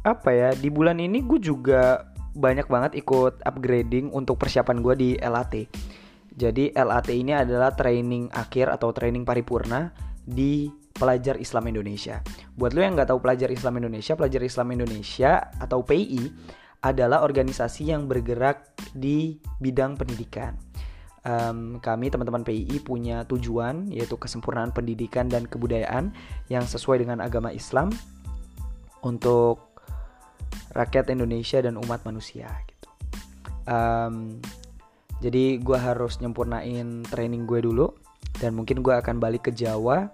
apa 0.01 0.31
ya 0.33 0.51
di 0.57 0.73
bulan 0.73 0.97
ini 0.97 1.21
gue 1.21 1.37
juga 1.37 2.09
banyak 2.33 2.65
banget 2.73 2.97
ikut 3.05 3.45
upgrading 3.45 4.17
untuk 4.17 4.41
persiapan 4.41 4.81
gue 4.81 4.95
di 4.97 5.11
LAT 5.21 5.69
jadi 6.33 6.73
LAT 6.73 7.13
ini 7.13 7.37
adalah 7.37 7.77
training 7.77 8.33
akhir 8.33 8.73
atau 8.73 8.97
training 8.97 9.29
paripurna 9.29 9.93
di 10.25 10.73
pelajar 10.91 11.37
Islam 11.37 11.69
Indonesia. 11.69 12.25
Buat 12.57 12.73
lo 12.73 12.81
yang 12.81 12.97
nggak 12.97 13.13
tahu 13.13 13.21
pelajar 13.21 13.49
Islam 13.53 13.83
Indonesia, 13.83 14.17
pelajar 14.17 14.41
Islam 14.41 14.69
Indonesia 14.73 15.53
atau 15.61 15.85
PI 15.85 16.23
adalah 16.81 17.27
organisasi 17.29 17.93
yang 17.93 18.09
bergerak 18.09 18.73
di 18.97 19.37
bidang 19.61 20.01
pendidikan. 20.01 20.70
Um, 21.21 21.77
kami 21.85 22.09
teman-teman 22.09 22.41
PII 22.41 22.81
punya 22.81 23.29
tujuan 23.29 23.93
yaitu 23.93 24.17
kesempurnaan 24.17 24.73
pendidikan 24.73 25.29
dan 25.29 25.45
kebudayaan 25.45 26.17
yang 26.49 26.65
sesuai 26.65 27.05
dengan 27.05 27.21
agama 27.21 27.53
Islam 27.53 27.93
untuk 29.05 29.77
rakyat 30.73 31.13
Indonesia 31.13 31.61
dan 31.61 31.77
umat 31.77 32.01
manusia. 32.09 32.49
Gitu. 32.65 32.89
Um, 33.69 34.41
jadi 35.21 35.61
gue 35.61 35.77
harus 35.77 36.17
nyempurnain 36.25 37.05
training 37.13 37.45
gue 37.45 37.61
dulu 37.61 37.93
dan 38.41 38.57
mungkin 38.57 38.81
gue 38.81 38.97
akan 38.97 39.21
balik 39.21 39.51
ke 39.51 39.53
Jawa 39.53 40.09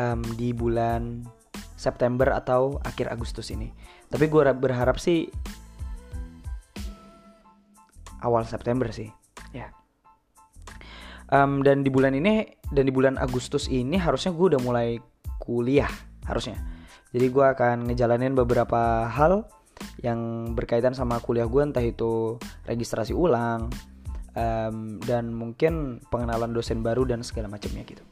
um, 0.00 0.24
di 0.40 0.56
bulan 0.56 1.28
September 1.76 2.32
atau 2.32 2.80
akhir 2.82 3.12
Agustus 3.12 3.52
ini. 3.52 3.68
Tapi 4.08 4.24
gue 4.32 4.42
berharap 4.56 4.96
sih 4.96 5.28
awal 8.24 8.48
September 8.48 8.88
sih. 8.88 9.17
Um, 11.28 11.60
dan 11.60 11.84
di 11.84 11.92
bulan 11.92 12.16
ini 12.16 12.48
dan 12.72 12.88
di 12.88 12.92
bulan 12.92 13.20
Agustus 13.20 13.68
ini 13.68 14.00
harusnya 14.00 14.32
gue 14.32 14.56
udah 14.56 14.60
mulai 14.64 14.96
kuliah 15.36 15.90
harusnya. 16.24 16.56
Jadi 17.12 17.26
gue 17.28 17.44
akan 17.44 17.88
ngejalanin 17.88 18.32
beberapa 18.32 19.08
hal 19.08 19.44
yang 20.00 20.52
berkaitan 20.56 20.96
sama 20.96 21.20
kuliah 21.20 21.44
gue 21.44 21.62
entah 21.62 21.84
itu 21.84 22.40
registrasi 22.64 23.12
ulang 23.12 23.68
um, 24.34 24.98
dan 25.04 25.30
mungkin 25.32 26.02
pengenalan 26.08 26.50
dosen 26.50 26.80
baru 26.82 27.06
dan 27.06 27.22
segala 27.22 27.46
macamnya 27.46 27.86
gitu 27.86 28.02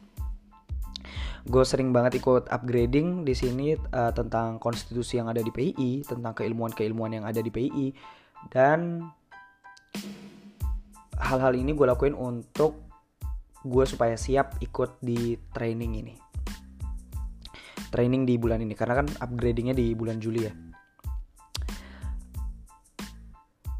gue 1.47 1.63
sering 1.63 1.95
banget 1.95 2.19
ikut 2.19 2.51
upgrading 2.51 3.23
di 3.23 3.31
sini 3.31 3.79
uh, 3.79 4.11
tentang 4.11 4.59
konstitusi 4.59 5.23
yang 5.23 5.31
ada 5.31 5.39
di 5.39 5.55
PII, 5.55 6.03
tentang 6.03 6.35
keilmuan-keilmuan 6.35 7.15
yang 7.15 7.25
ada 7.25 7.39
di 7.39 7.55
PII, 7.55 7.95
dan 8.51 9.07
hal-hal 11.23 11.55
ini 11.55 11.71
gue 11.71 11.87
lakuin 11.87 12.19
untuk 12.19 12.86
gue 13.67 13.85
supaya 13.85 14.15
siap 14.15 14.63
ikut 14.63 15.03
di 15.03 15.35
training 15.51 15.93
ini. 15.99 16.15
Training 17.91 18.23
di 18.23 18.39
bulan 18.39 18.63
ini 18.63 18.79
karena 18.79 19.03
kan 19.03 19.07
upgradingnya 19.19 19.75
di 19.75 19.93
bulan 19.99 20.23
Juli 20.23 20.47
ya. 20.47 20.53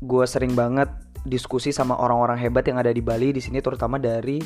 Gue 0.03 0.25
sering 0.29 0.53
banget 0.53 0.91
diskusi 1.27 1.75
sama 1.75 1.99
orang-orang 1.99 2.39
hebat 2.39 2.67
yang 2.67 2.79
ada 2.79 2.95
di 2.95 3.03
Bali 3.03 3.35
di 3.35 3.43
sini 3.43 3.59
terutama 3.59 3.99
dari 3.99 4.39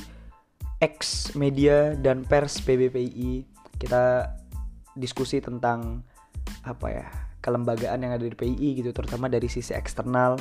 ex 0.80 1.32
media 1.36 1.92
dan 1.92 2.24
pers 2.24 2.64
PBPI 2.64 3.44
kita 3.76 4.32
diskusi 4.96 5.44
tentang 5.44 6.00
apa 6.64 6.86
ya 6.88 7.06
kelembagaan 7.40 8.04
yang 8.04 8.12
ada 8.16 8.24
di 8.24 8.36
PII 8.36 8.80
gitu 8.80 8.92
terutama 8.92 9.28
dari 9.28 9.48
sisi 9.48 9.72
eksternal 9.72 10.36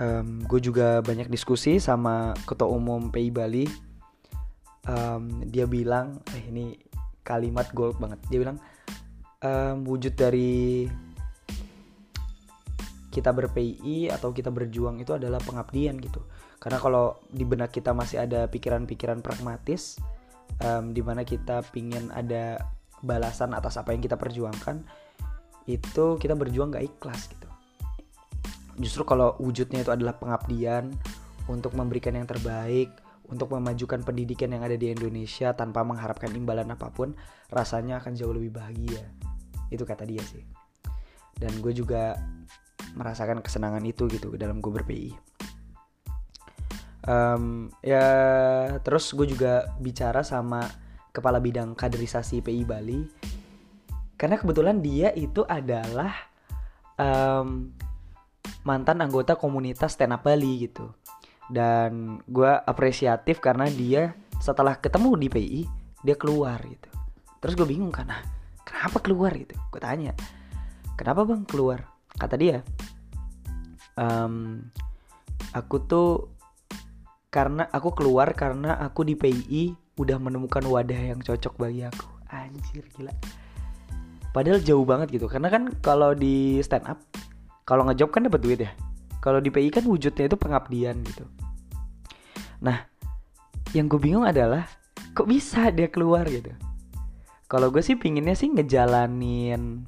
um, 0.00 0.42
gue 0.44 0.60
juga 0.60 1.00
banyak 1.00 1.28
diskusi 1.28 1.80
sama 1.80 2.32
ketua 2.44 2.68
umum 2.68 3.08
PI 3.12 3.30
Bali. 3.32 3.66
Um, 4.86 5.42
dia 5.50 5.66
bilang 5.66 6.22
eh 6.30 6.46
ini 6.46 6.78
kalimat 7.26 7.66
gold 7.74 7.98
banget. 7.98 8.22
Dia 8.30 8.38
bilang 8.38 8.58
um, 9.42 9.76
wujud 9.84 10.14
dari 10.14 10.86
kita 13.10 13.32
ber-PI 13.32 14.12
atau 14.12 14.30
kita 14.30 14.52
berjuang 14.52 15.00
itu 15.00 15.16
adalah 15.16 15.40
pengabdian 15.40 15.96
gitu. 15.98 16.20
Karena 16.60 16.78
kalau 16.78 17.20
di 17.32 17.44
benak 17.48 17.72
kita 17.72 17.96
masih 17.96 18.22
ada 18.22 18.46
pikiran-pikiran 18.46 19.24
pragmatis 19.24 19.96
um, 20.62 20.92
di 20.92 21.00
mana 21.00 21.24
kita 21.24 21.64
pingin 21.72 22.12
ada 22.12 22.60
balasan 23.04 23.52
atas 23.52 23.76
apa 23.76 23.92
yang 23.92 24.00
kita 24.00 24.16
perjuangkan 24.16 24.84
itu 25.66 26.16
kita 26.16 26.38
berjuang 26.38 26.72
gak 26.72 26.86
ikhlas 26.86 27.28
gitu 27.28 27.45
justru 28.80 29.02
kalau 29.04 29.36
wujudnya 29.40 29.82
itu 29.84 29.92
adalah 29.92 30.16
pengabdian 30.16 30.92
untuk 31.46 31.72
memberikan 31.76 32.16
yang 32.16 32.28
terbaik 32.28 32.92
untuk 33.26 33.50
memajukan 33.58 34.06
pendidikan 34.06 34.54
yang 34.54 34.62
ada 34.62 34.78
di 34.78 34.94
Indonesia 34.94 35.50
tanpa 35.50 35.82
mengharapkan 35.82 36.30
imbalan 36.30 36.70
apa 36.70 36.94
pun 36.94 37.10
rasanya 37.50 37.98
akan 37.98 38.14
jauh 38.14 38.30
lebih 38.30 38.54
bahagia. 38.54 39.02
Itu 39.66 39.82
kata 39.82 40.06
dia 40.06 40.22
sih. 40.22 40.46
Dan 41.34 41.58
gue 41.58 41.74
juga 41.74 42.14
merasakan 42.94 43.42
kesenangan 43.42 43.82
itu 43.82 44.06
gitu 44.06 44.38
dalam 44.38 44.62
gue 44.62 44.72
berPI 44.72 45.10
um, 47.06 47.70
ya 47.80 48.06
terus 48.82 49.14
gue 49.14 49.26
juga 49.30 49.70
bicara 49.78 50.20
sama 50.26 50.66
kepala 51.14 51.40
bidang 51.40 51.72
kaderisasi 51.72 52.44
PI 52.44 52.62
Bali. 52.68 53.00
Karena 54.16 54.36
kebetulan 54.36 54.80
dia 54.80 55.12
itu 55.16 55.44
adalah 55.44 56.12
um, 57.00 57.72
mantan 58.66 58.98
anggota 58.98 59.38
komunitas 59.38 59.94
stand 59.94 60.10
up 60.10 60.26
Bali 60.26 60.66
gitu. 60.66 60.90
Dan 61.46 62.18
gue 62.26 62.50
apresiatif 62.50 63.38
karena 63.38 63.70
dia 63.70 64.18
setelah 64.42 64.74
ketemu 64.74 65.14
di 65.14 65.28
PI 65.30 65.60
dia 66.02 66.18
keluar 66.18 66.58
gitu. 66.66 66.90
Terus 67.38 67.54
gue 67.54 67.66
bingung 67.70 67.94
karena 67.94 68.18
kenapa 68.66 68.98
keluar? 68.98 69.30
gitu. 69.38 69.54
Gue 69.70 69.78
tanya 69.78 70.12
kenapa 70.98 71.22
bang 71.22 71.46
keluar? 71.46 71.86
Kata 72.18 72.34
dia 72.34 72.66
um, 73.94 74.66
aku 75.54 75.76
tuh 75.86 76.10
karena 77.30 77.68
aku 77.70 77.94
keluar 77.94 78.34
karena 78.34 78.80
aku 78.82 79.06
di 79.06 79.14
PII 79.14 79.76
udah 79.96 80.18
menemukan 80.18 80.64
wadah 80.66 81.14
yang 81.14 81.22
cocok 81.22 81.54
bagi 81.54 81.86
aku. 81.86 82.08
Anjir 82.34 82.82
gila. 82.98 83.14
Padahal 84.34 84.60
jauh 84.60 84.84
banget 84.84 85.14
gitu. 85.14 85.30
Karena 85.30 85.48
kan 85.48 85.70
kalau 85.80 86.12
di 86.12 86.58
stand 86.60 86.84
up 86.90 87.00
kalau 87.66 87.82
ngejob 87.82 88.14
kan 88.14 88.30
dapat 88.30 88.40
duit 88.40 88.60
ya. 88.62 88.70
Kalau 89.18 89.42
di 89.42 89.50
PI 89.50 89.74
kan 89.74 89.84
wujudnya 89.90 90.30
itu 90.30 90.38
pengabdian 90.38 91.02
gitu. 91.02 91.26
Nah 92.62 92.86
yang 93.74 93.90
gue 93.90 93.98
bingung 93.98 94.22
adalah 94.22 94.70
kok 95.10 95.26
bisa 95.26 95.74
dia 95.74 95.90
keluar 95.90 96.30
gitu? 96.30 96.54
Kalau 97.50 97.74
gue 97.74 97.82
sih 97.82 97.98
pinginnya 97.98 98.38
sih 98.38 98.54
ngejalanin 98.54 99.82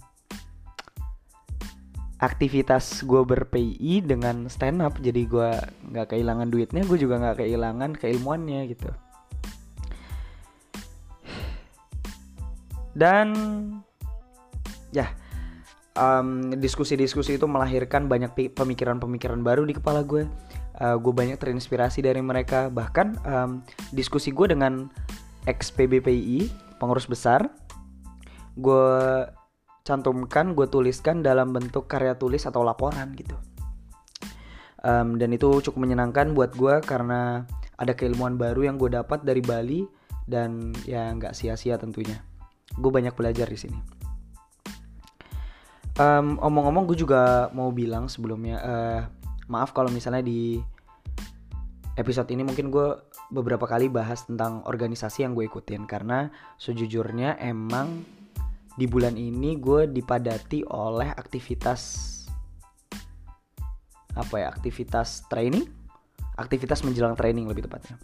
aktivitas 2.18 3.06
gue 3.06 3.22
ber-PI 3.22 4.02
dengan 4.02 4.50
stand 4.50 4.82
up 4.82 4.98
jadi 4.98 5.22
gue 5.22 5.50
nggak 5.94 6.10
kehilangan 6.10 6.50
duitnya 6.50 6.82
gue 6.82 6.98
juga 6.98 7.22
nggak 7.22 7.46
kehilangan 7.46 7.94
keilmuannya 7.94 8.74
gitu. 8.74 8.90
Dan 12.98 13.30
ya 14.90 15.14
diskusi-diskusi 16.58 17.34
um, 17.34 17.38
itu 17.42 17.46
melahirkan 17.50 18.06
banyak 18.06 18.54
pemikiran-pemikiran 18.54 19.40
baru 19.42 19.66
di 19.66 19.74
kepala 19.74 20.06
gue. 20.06 20.26
Uh, 20.78 20.96
gue 20.98 21.10
banyak 21.10 21.38
terinspirasi 21.38 22.06
dari 22.06 22.22
mereka. 22.22 22.70
Bahkan 22.70 23.06
um, 23.26 23.50
diskusi 23.90 24.30
gue 24.30 24.54
dengan 24.54 24.86
ex 25.48 25.74
PBPI 25.74 26.50
pengurus 26.78 27.08
besar 27.10 27.50
gue 28.58 28.90
cantumkan 29.86 30.52
gue 30.52 30.66
tuliskan 30.66 31.22
dalam 31.22 31.54
bentuk 31.54 31.86
karya 31.86 32.18
tulis 32.18 32.44
atau 32.44 32.66
laporan 32.66 33.14
gitu. 33.14 33.38
Um, 34.82 35.18
dan 35.18 35.34
itu 35.34 35.58
cukup 35.62 35.78
menyenangkan 35.82 36.34
buat 36.34 36.54
gue 36.54 36.78
karena 36.86 37.42
ada 37.78 37.92
keilmuan 37.94 38.38
baru 38.38 38.70
yang 38.70 38.78
gue 38.78 38.94
dapat 38.94 39.26
dari 39.26 39.42
Bali 39.42 39.82
dan 40.28 40.70
ya 40.86 41.10
nggak 41.14 41.34
sia-sia 41.34 41.78
tentunya. 41.78 42.22
Gue 42.78 42.94
banyak 42.94 43.14
belajar 43.18 43.50
di 43.50 43.58
sini 43.58 43.97
um, 45.98 46.38
omong-omong 46.40 46.88
gue 46.88 46.98
juga 47.04 47.50
mau 47.52 47.74
bilang 47.74 48.06
sebelumnya 48.06 48.56
uh, 48.62 49.00
maaf 49.50 49.74
kalau 49.74 49.90
misalnya 49.90 50.22
di 50.24 50.62
episode 51.98 52.30
ini 52.30 52.46
mungkin 52.46 52.70
gue 52.70 52.94
beberapa 53.34 53.66
kali 53.66 53.90
bahas 53.90 54.24
tentang 54.24 54.62
organisasi 54.64 55.26
yang 55.26 55.34
gue 55.34 55.50
ikutin. 55.50 55.84
Karena 55.84 56.30
sejujurnya 56.56 57.36
emang 57.42 58.06
di 58.78 58.86
bulan 58.86 59.18
ini 59.18 59.58
gue 59.58 59.90
dipadati 59.90 60.62
oleh 60.70 61.10
aktivitas 61.10 62.06
apa 64.14 64.34
ya 64.38 64.46
aktivitas 64.50 65.26
training? 65.26 65.66
Aktivitas 66.38 66.86
menjelang 66.86 67.18
training 67.18 67.50
lebih 67.50 67.66
tepatnya. 67.66 67.98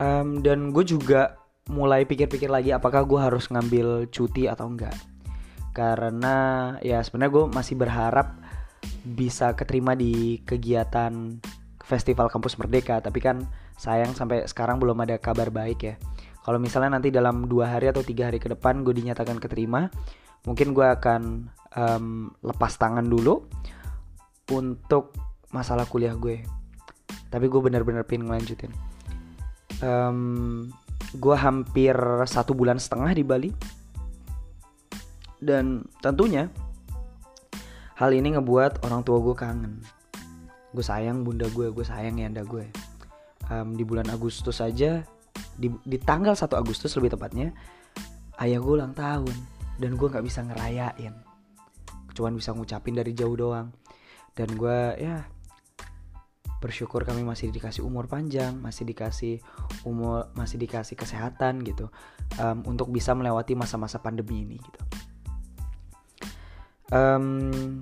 Um, 0.00 0.40
dan 0.40 0.72
gue 0.72 0.82
juga 0.82 1.38
mulai 1.70 2.04
pikir-pikir 2.04 2.50
lagi 2.50 2.74
apakah 2.74 3.04
gue 3.06 3.20
harus 3.20 3.48
ngambil 3.48 4.10
cuti 4.12 4.50
atau 4.50 4.68
enggak 4.68 4.92
karena 5.74 6.36
ya 6.78 7.02
sebenarnya 7.02 7.32
gue 7.34 7.44
masih 7.50 7.74
berharap 7.74 8.38
bisa 9.02 9.52
keterima 9.58 9.98
di 9.98 10.38
kegiatan 10.46 11.42
festival 11.82 12.30
kampus 12.30 12.56
merdeka. 12.56 13.02
Tapi 13.02 13.18
kan 13.18 13.42
sayang 13.74 14.14
sampai 14.14 14.46
sekarang 14.46 14.78
belum 14.78 14.96
ada 15.02 15.18
kabar 15.18 15.50
baik 15.50 15.80
ya. 15.82 15.94
Kalau 16.46 16.62
misalnya 16.62 16.96
nanti 16.96 17.10
dalam 17.10 17.50
dua 17.50 17.74
hari 17.74 17.90
atau 17.90 18.06
tiga 18.06 18.30
hari 18.30 18.38
ke 18.38 18.52
depan 18.52 18.86
gue 18.86 18.94
dinyatakan 18.94 19.40
keterima 19.42 19.88
mungkin 20.44 20.76
gue 20.76 20.84
akan 20.84 21.48
um, 21.72 22.28
lepas 22.44 22.76
tangan 22.76 23.04
dulu 23.08 23.48
untuk 24.54 25.10
masalah 25.50 25.88
kuliah 25.90 26.14
gue. 26.14 26.44
Tapi 27.32 27.46
gue 27.50 27.60
benar-benar 27.60 28.06
pengen 28.06 28.30
ngelanjutin. 28.30 28.70
Um, 29.82 30.70
gue 31.18 31.36
hampir 31.36 31.96
satu 32.30 32.54
bulan 32.54 32.78
setengah 32.78 33.10
di 33.10 33.24
Bali 33.26 33.50
dan 35.44 35.84
tentunya 36.00 36.48
hal 38.00 38.10
ini 38.10 38.34
ngebuat 38.34 38.82
orang 38.88 39.04
tua 39.04 39.20
gue 39.20 39.36
kangen. 39.36 39.74
Gue 40.72 40.82
sayang 40.82 41.22
bunda 41.22 41.46
gue 41.52 41.70
gue 41.70 41.84
sayang 41.84 42.18
yanda 42.18 42.42
gue 42.42 42.66
um, 43.52 43.76
di 43.76 43.84
bulan 43.86 44.08
Agustus 44.10 44.58
saja 44.58 45.04
di, 45.54 45.70
di 45.86 45.98
tanggal 46.00 46.34
1 46.34 46.50
Agustus 46.56 46.96
lebih 46.98 47.14
tepatnya 47.14 47.52
ayah 48.42 48.58
gue 48.58 48.72
ulang 48.74 48.96
tahun. 48.96 49.36
Dan 49.74 50.00
gue 50.00 50.06
nggak 50.06 50.24
bisa 50.24 50.40
ngerayain. 50.42 51.14
Cuman 52.14 52.32
bisa 52.34 52.56
ngucapin 52.56 52.96
dari 52.96 53.12
jauh 53.12 53.36
doang. 53.36 53.70
Dan 54.34 54.56
gue 54.58 54.80
ya 54.98 55.28
bersyukur 56.58 57.04
kami 57.04 57.20
masih 57.20 57.52
dikasih 57.52 57.84
umur 57.84 58.08
panjang 58.08 58.56
masih 58.56 58.88
dikasih 58.88 59.36
umur 59.84 60.32
masih 60.32 60.56
dikasih 60.56 60.96
kesehatan 60.96 61.60
gitu. 61.60 61.92
Um, 62.40 62.64
untuk 62.64 62.88
bisa 62.88 63.12
melewati 63.12 63.52
masa-masa 63.52 64.00
pandemi 64.00 64.48
ini 64.48 64.56
gitu 64.56 64.80
um, 66.92 67.80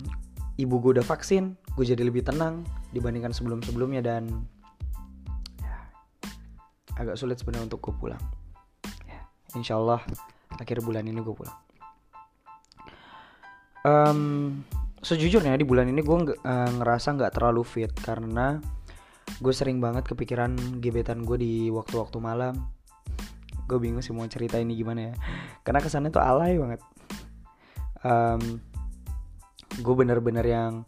ibu 0.61 0.75
gue 0.79 1.01
udah 1.01 1.07
vaksin 1.07 1.57
gue 1.73 1.85
jadi 1.88 2.05
lebih 2.05 2.23
tenang 2.23 2.62
dibandingkan 2.93 3.33
sebelum-sebelumnya 3.33 4.05
dan 4.05 4.29
ya, 5.65 5.77
agak 7.01 7.17
sulit 7.17 7.41
sebenarnya 7.41 7.73
untuk 7.73 7.81
gue 7.81 7.95
pulang. 7.97 8.23
Ya, 9.09 9.25
insya 9.57 9.81
Allah 9.81 10.05
akhir 10.61 10.85
bulan 10.85 11.09
ini 11.09 11.25
gue 11.25 11.33
pulang. 11.33 11.57
Um, 13.83 14.21
sejujurnya 15.03 15.59
di 15.59 15.67
bulan 15.67 15.91
ini 15.91 16.05
gue 16.05 16.38
uh, 16.38 16.71
ngerasa 16.79 17.19
nggak 17.19 17.35
terlalu 17.35 17.67
fit 17.67 17.91
karena 18.05 18.62
gue 19.43 19.51
sering 19.51 19.83
banget 19.83 20.07
kepikiran 20.07 20.55
gebetan 20.79 21.25
gue 21.25 21.41
di 21.41 21.53
waktu-waktu 21.73 22.21
malam. 22.21 22.69
Gue 23.65 23.81
bingung 23.81 24.05
sih 24.05 24.12
mau 24.12 24.29
cerita 24.29 24.61
ini 24.61 24.77
gimana 24.77 25.11
ya. 25.11 25.15
Karena 25.65 25.81
kesannya 25.81 26.12
tuh 26.12 26.21
alay 26.21 26.61
banget. 26.61 26.81
Um, 28.05 28.61
gue 29.81 29.95
bener-bener 29.97 30.45
yang 30.45 30.85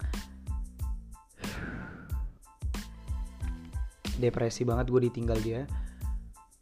depresi 4.21 4.69
banget 4.69 4.93
gue 4.93 5.01
ditinggal 5.09 5.39
dia. 5.41 5.65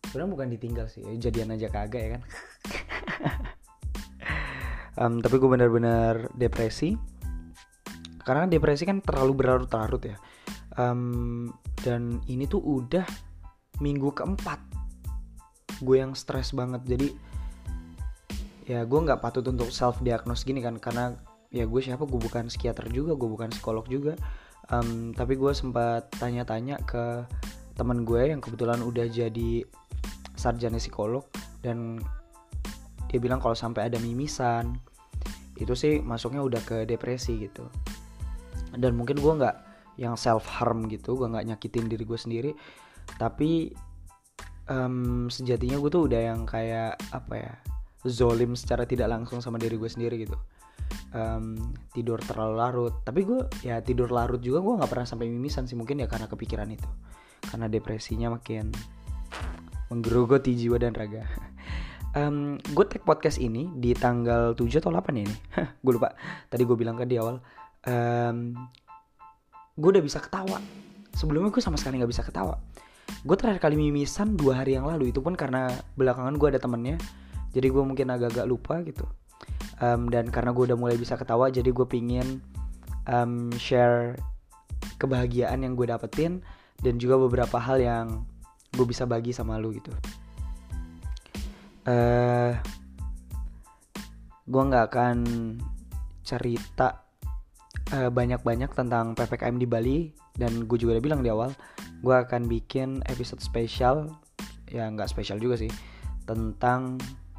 Sebenarnya 0.07 0.31
bukan 0.31 0.49
ditinggal 0.53 0.87
sih 0.93 1.03
jadian 1.19 1.57
aja 1.57 1.73
kagak 1.73 2.03
ya 2.03 2.11
kan? 2.19 2.23
Um, 4.93 5.25
tapi 5.25 5.41
gue 5.41 5.49
bener-bener 5.49 6.29
depresi. 6.37 6.93
Karena 8.23 8.45
depresi 8.45 8.85
kan 8.85 9.01
terlalu 9.01 9.33
berlarut-larut 9.41 10.03
ya. 10.05 10.17
Um, 10.77 11.49
dan 11.81 12.21
ini 12.29 12.45
tuh 12.45 12.61
udah 12.61 13.05
minggu 13.81 14.13
keempat 14.13 14.61
gue 15.81 15.97
yang 15.97 16.13
stres 16.13 16.53
banget. 16.53 16.85
Jadi 16.85 17.09
ya 18.69 18.85
gue 18.85 19.01
nggak 19.01 19.19
patut 19.19 19.43
untuk 19.49 19.73
self 19.73 19.99
diagnose 20.05 20.47
gini 20.47 20.63
kan 20.63 20.79
karena 20.79 21.17
ya 21.53 21.69
gue 21.69 21.81
siapa? 21.85 22.09
Gue 22.09 22.19
bukan 22.19 22.49
psikiater 22.49 22.89
juga 22.89 23.15
gue 23.15 23.29
bukan 23.29 23.53
psikolog 23.53 23.85
juga. 23.87 24.17
Um, 24.73 25.13
tapi 25.13 25.37
gue 25.37 25.53
sempat 25.53 26.09
tanya-tanya 26.17 26.81
ke 26.83 27.29
teman 27.77 28.09
gue 28.09 28.33
yang 28.33 28.41
kebetulan 28.41 28.81
udah 28.81 29.05
jadi 29.07 29.63
sarjana 30.35 30.81
psikolog 30.81 31.29
dan 31.61 32.01
dia 33.13 33.21
bilang 33.21 33.39
kalau 33.39 33.53
sampai 33.53 33.93
ada 33.93 34.01
mimisan 34.01 34.81
itu 35.61 35.77
sih 35.77 36.01
masuknya 36.01 36.41
udah 36.41 36.63
ke 36.65 36.89
depresi 36.89 37.37
gitu. 37.37 37.69
Dan 38.73 38.97
mungkin 38.97 39.21
gue 39.21 39.33
nggak 39.37 39.57
yang 40.01 40.17
self 40.17 40.49
harm 40.49 40.89
gitu 40.89 41.17
gue 41.19 41.29
nggak 41.29 41.47
nyakitin 41.53 41.89
diri 41.89 42.05
gue 42.09 42.17
sendiri 42.17 42.51
tapi 43.21 43.73
um, 44.71 45.29
sejatinya 45.29 45.77
gue 45.77 45.91
tuh 45.93 46.09
udah 46.09 46.21
yang 46.33 46.41
kayak 46.49 46.97
apa 47.13 47.35
ya 47.37 47.53
zolim 48.09 48.57
secara 48.57 48.89
tidak 48.89 49.13
langsung 49.13 49.45
sama 49.45 49.61
diri 49.61 49.77
gue 49.77 49.91
sendiri 49.91 50.25
gitu 50.25 50.37
um, 51.13 51.57
tidur 51.93 52.19
terlalu 52.21 52.55
larut. 52.59 52.95
Tapi 53.05 53.21
gue 53.25 53.41
ya 53.65 53.81
tidur 53.85 54.11
larut 54.11 54.41
juga 54.41 54.61
gue 54.61 54.75
nggak 54.83 54.91
pernah 54.91 55.07
sampai 55.07 55.29
mimisan 55.29 55.69
sih 55.69 55.77
mungkin 55.77 56.03
ya 56.03 56.09
karena 56.09 56.27
kepikiran 56.29 56.69
itu. 56.73 56.89
Karena 57.43 57.67
depresinya 57.69 58.33
makin 58.33 58.73
menggerogoti 59.93 60.57
jiwa 60.57 60.81
dan 60.81 60.97
raga. 60.97 61.25
Um, 62.13 62.61
gue 62.77 62.85
take 62.93 63.09
podcast 63.09 63.41
ini 63.41 63.73
di 63.73 63.97
tanggal 63.97 64.53
7 64.53 64.69
atau 64.85 64.93
8 64.93 65.17
ya 65.17 65.25
ini? 65.25 65.37
Gue 65.85 65.93
lupa. 65.97 66.13
Tadi 66.53 66.61
gue 66.61 66.77
bilang 66.77 66.97
kan 67.01 67.09
di 67.09 67.17
awal. 67.17 67.41
Um, 67.89 68.53
gue 69.81 69.91
udah 69.97 70.05
bisa 70.05 70.21
ketawa. 70.21 70.61
Sebelumnya 71.17 71.49
gue 71.49 71.65
sama 71.65 71.81
sekali 71.81 71.97
nggak 71.97 72.13
bisa 72.13 72.21
ketawa. 72.21 72.61
Gue 73.25 73.37
terakhir 73.41 73.65
kali 73.65 73.81
mimisan 73.81 74.37
dua 74.37 74.61
hari 74.61 74.77
yang 74.77 74.85
lalu. 74.85 75.09
Itu 75.09 75.25
pun 75.25 75.33
karena 75.33 75.73
belakangan 75.97 76.37
gue 76.37 76.49
ada 76.53 76.61
temennya. 76.61 77.01
Jadi 77.53 77.69
gue 77.69 77.81
mungkin 77.85 78.13
agak-agak 78.13 78.45
lupa 78.45 78.81
gitu 78.85 79.09
um, 79.83 80.07
dan 80.09 80.31
karena 80.31 80.55
gue 80.55 80.73
udah 80.73 80.79
mulai 80.79 80.97
bisa 80.97 81.19
ketawa 81.19 81.51
jadi 81.51 81.69
gue 81.69 81.87
pingin 81.91 82.41
um, 83.11 83.51
share 83.59 84.15
kebahagiaan 84.97 85.67
yang 85.67 85.75
gue 85.75 85.91
dapetin 85.91 86.41
dan 86.83 86.97
juga 87.03 87.19
beberapa 87.19 87.59
hal 87.59 87.83
yang 87.83 88.07
gue 88.73 88.87
bisa 88.87 89.05
bagi 89.05 89.35
sama 89.35 89.59
lu 89.59 89.75
gitu. 89.75 89.93
Uh, 91.83 92.55
gue 94.47 94.63
nggak 94.63 94.87
akan 94.95 95.19
cerita 96.23 97.03
uh, 97.91 98.11
banyak-banyak 98.11 98.71
tentang 98.71 99.19
PPKM 99.19 99.57
di 99.59 99.67
Bali 99.67 99.99
dan 100.39 100.67
gue 100.67 100.79
juga 100.79 100.99
udah 100.99 101.05
bilang 101.05 101.21
di 101.27 101.31
awal 101.31 101.51
gue 102.03 102.15
akan 102.15 102.47
bikin 102.47 103.03
episode 103.11 103.43
spesial 103.43 104.11
ya 104.71 104.89
nggak 104.89 105.11
spesial 105.11 105.39
juga 105.39 105.59
sih 105.59 105.71
tentang 106.25 106.97
uh, 106.99 107.32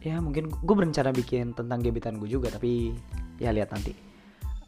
ya 0.00 0.16
mungkin 0.20 0.48
gue 0.48 0.74
berencana 0.76 1.12
bikin 1.12 1.52
tentang 1.52 1.84
gebetan 1.84 2.16
gue 2.16 2.28
juga 2.30 2.48
tapi 2.48 2.96
ya 3.36 3.52
lihat 3.52 3.72
nanti. 3.72 3.92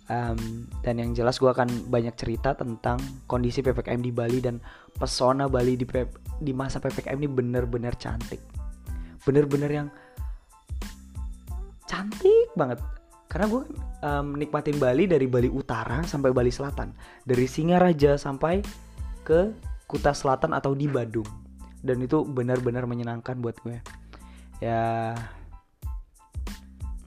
Um, 0.09 0.64
dan 0.81 0.97
yang 0.97 1.12
jelas 1.12 1.37
gue 1.37 1.53
akan 1.53 1.92
banyak 1.92 2.16
cerita 2.16 2.57
tentang 2.57 2.97
kondisi 3.29 3.61
ppkm 3.61 4.01
di 4.01 4.09
Bali 4.09 4.40
dan 4.40 4.57
pesona 4.97 5.53
Bali 5.53 5.77
di 5.77 5.85
di 6.40 6.53
masa 6.57 6.81
ppkm 6.81 7.18
ini 7.21 7.29
bener-bener 7.29 7.92
cantik. 8.01 8.40
Bener-bener 9.25 9.68
yang 9.68 9.88
cantik 11.85 12.49
banget. 12.57 12.81
Karena 13.29 13.53
gue 13.53 13.62
um, 14.01 14.33
nikmatin 14.40 14.81
Bali 14.81 15.05
dari 15.05 15.29
Bali 15.29 15.53
Utara 15.53 16.01
sampai 16.09 16.33
Bali 16.33 16.49
Selatan. 16.49 16.97
Dari 17.29 17.44
Singaraja 17.44 18.16
sampai 18.16 18.64
ke 19.29 19.53
Kuta 19.85 20.16
Selatan 20.16 20.57
atau 20.57 20.73
di 20.73 20.88
Badung. 20.88 21.29
Dan 21.85 22.01
itu 22.01 22.25
benar-benar 22.25 22.88
menyenangkan 22.88 23.37
buat 23.44 23.61
gue 23.61 23.77
ya 24.59 25.14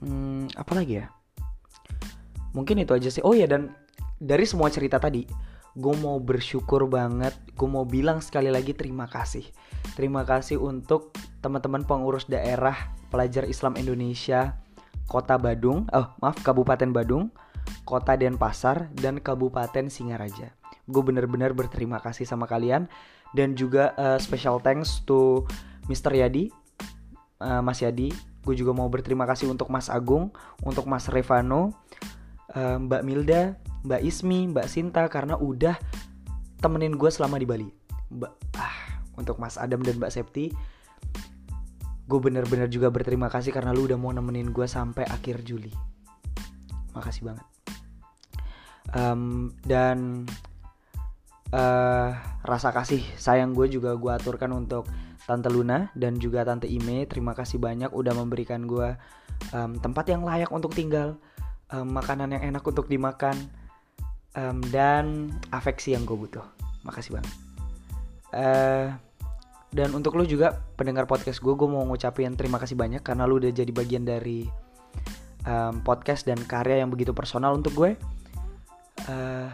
hmm, 0.00 0.56
apa 0.56 0.72
lagi 0.72 1.04
ya 1.04 1.06
mungkin 2.52 2.80
itu 2.80 2.92
aja 2.92 3.08
sih 3.08 3.24
oh 3.24 3.32
ya 3.32 3.48
dan 3.48 3.72
dari 4.20 4.44
semua 4.44 4.68
cerita 4.68 5.00
tadi 5.00 5.24
gue 5.72 5.94
mau 6.04 6.20
bersyukur 6.20 6.84
banget 6.84 7.32
gue 7.56 7.68
mau 7.68 7.88
bilang 7.88 8.20
sekali 8.20 8.52
lagi 8.52 8.76
terima 8.76 9.08
kasih 9.08 9.44
terima 9.96 10.24
kasih 10.28 10.60
untuk 10.60 11.16
teman-teman 11.40 11.84
pengurus 11.88 12.28
daerah 12.28 12.92
pelajar 13.08 13.48
Islam 13.48 13.80
Indonesia 13.80 14.56
Kota 15.12 15.36
Badung, 15.36 15.84
oh 15.92 16.08
maaf 16.24 16.40
Kabupaten 16.40 16.88
Badung, 16.88 17.28
Kota 17.84 18.16
Denpasar, 18.16 18.88
dan 18.96 19.20
Kabupaten 19.20 19.92
Singaraja. 19.92 20.56
Gue 20.88 21.02
bener-bener 21.04 21.52
berterima 21.52 22.00
kasih 22.00 22.24
sama 22.24 22.48
kalian 22.48 22.88
dan 23.36 23.52
juga 23.52 23.92
uh, 24.00 24.16
special 24.16 24.56
thanks 24.64 25.04
to 25.04 25.44
Mr. 25.92 26.16
Yadi, 26.16 26.48
uh, 27.42 27.60
Mas 27.60 27.82
Yadi. 27.82 28.14
Gue 28.42 28.54
juga 28.54 28.70
mau 28.74 28.86
berterima 28.86 29.26
kasih 29.26 29.50
untuk 29.50 29.70
Mas 29.70 29.90
Agung, 29.90 30.30
untuk 30.62 30.86
Mas 30.86 31.06
Revano, 31.10 31.74
uh, 32.54 32.78
Mbak 32.78 33.02
Milda, 33.02 33.58
Mbak 33.86 34.02
Ismi, 34.02 34.50
Mbak 34.50 34.66
Sinta 34.70 35.02
karena 35.10 35.34
udah 35.38 35.74
temenin 36.62 36.94
gue 36.94 37.10
selama 37.10 37.38
di 37.38 37.46
Bali. 37.46 37.68
Mbak, 38.14 38.32
ah, 38.58 39.02
untuk 39.18 39.38
Mas 39.38 39.58
Adam 39.58 39.82
dan 39.82 39.98
Mbak 39.98 40.14
Septi 40.14 40.50
gue 42.12 42.20
bener-bener 42.20 42.68
juga 42.68 42.92
berterima 42.92 43.32
kasih 43.32 43.54
karena 43.54 43.72
lu 43.72 43.88
udah 43.88 43.96
mau 43.96 44.12
nemenin 44.12 44.50
gue 44.52 44.66
sampai 44.68 45.08
akhir 45.08 45.46
Juli 45.48 45.72
makasih 46.92 47.32
banget 47.32 47.46
um, 48.92 49.48
dan 49.64 50.28
uh, 51.56 52.10
rasa 52.44 52.68
kasih 52.74 53.00
sayang 53.16 53.56
gue 53.56 53.70
juga 53.70 53.96
gue 53.96 54.12
aturkan 54.12 54.52
untuk 54.52 54.84
Tante 55.26 55.48
Luna 55.48 55.90
dan 55.94 56.18
juga 56.18 56.42
Tante 56.42 56.66
Ime 56.66 57.06
terima 57.06 57.32
kasih 57.32 57.62
banyak 57.62 57.94
udah 57.94 58.14
memberikan 58.14 58.66
gue 58.66 58.94
um, 59.54 59.78
tempat 59.78 60.10
yang 60.10 60.26
layak 60.26 60.50
untuk 60.50 60.74
tinggal 60.74 61.18
um, 61.72 61.86
makanan 61.88 62.34
yang 62.36 62.54
enak 62.54 62.62
untuk 62.62 62.86
dimakan 62.86 63.34
um, 64.36 64.58
dan 64.70 65.32
afeksi 65.50 65.96
yang 65.96 66.04
gue 66.04 66.16
butuh. 66.16 66.44
Makasih 66.84 67.18
banget. 67.18 67.34
Uh, 68.32 68.88
dan 69.72 69.88
untuk 69.96 70.16
lu 70.20 70.28
juga 70.28 70.60
pendengar 70.76 71.08
podcast 71.08 71.40
gue, 71.40 71.52
gue 71.56 71.68
mau 71.68 71.84
ngucapin 71.88 72.36
terima 72.36 72.60
kasih 72.60 72.76
banyak 72.76 73.00
karena 73.00 73.24
lu 73.24 73.40
udah 73.40 73.52
jadi 73.52 73.72
bagian 73.72 74.04
dari 74.04 74.44
um, 75.48 75.80
podcast 75.80 76.28
dan 76.28 76.36
karya 76.44 76.84
yang 76.84 76.92
begitu 76.92 77.16
personal 77.16 77.56
untuk 77.56 77.72
gue. 77.72 77.96
Uh, 79.08 79.48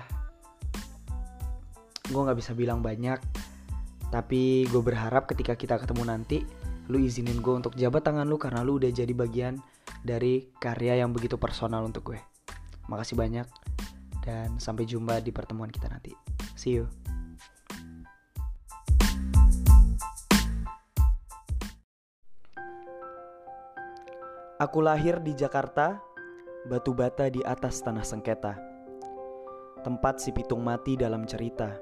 gue 2.08 2.20
nggak 2.24 2.38
bisa 2.40 2.52
bilang 2.56 2.82
banyak, 2.82 3.20
tapi 4.08 4.64
gue 4.68 4.82
berharap 4.82 5.28
ketika 5.28 5.52
kita 5.52 5.76
ketemu 5.76 6.02
nanti, 6.08 6.38
lu 6.88 6.96
izinin 6.96 7.44
gue 7.44 7.52
untuk 7.52 7.76
jabat 7.76 8.00
tangan 8.00 8.24
lu 8.24 8.40
karena 8.40 8.64
lu 8.64 8.80
udah 8.80 8.88
jadi 8.88 9.12
bagian 9.12 9.60
dari 10.00 10.48
karya 10.56 11.04
yang 11.04 11.12
begitu 11.12 11.36
personal 11.36 11.84
untuk 11.84 12.12
gue. 12.12 12.20
Makasih 12.88 13.20
banyak 13.20 13.44
dan 14.24 14.56
sampai 14.56 14.88
jumpa 14.88 15.20
di 15.20 15.28
pertemuan 15.28 15.68
kita 15.68 15.92
nanti. 15.92 16.16
See 16.56 16.80
you. 16.80 16.88
Aku 24.58 24.82
lahir 24.82 25.22
di 25.22 25.38
Jakarta, 25.38 26.02
batu 26.66 26.90
bata 26.90 27.30
di 27.30 27.44
atas 27.46 27.78
tanah 27.84 28.02
sengketa. 28.02 28.66
tempat 29.78 30.18
si 30.18 30.34
pitung 30.34 30.66
mati 30.66 30.98
dalam 30.98 31.22
cerita, 31.22 31.78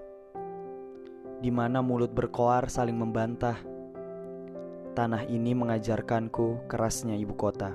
di 1.46 1.54
mana 1.54 1.78
mulut 1.78 2.10
berkoar 2.10 2.66
saling 2.66 2.98
membantah. 2.98 3.54
Tanah 4.98 5.30
ini 5.30 5.54
mengajarkanku 5.54 6.66
kerasnya 6.66 7.14
ibu 7.14 7.38
kota. 7.38 7.70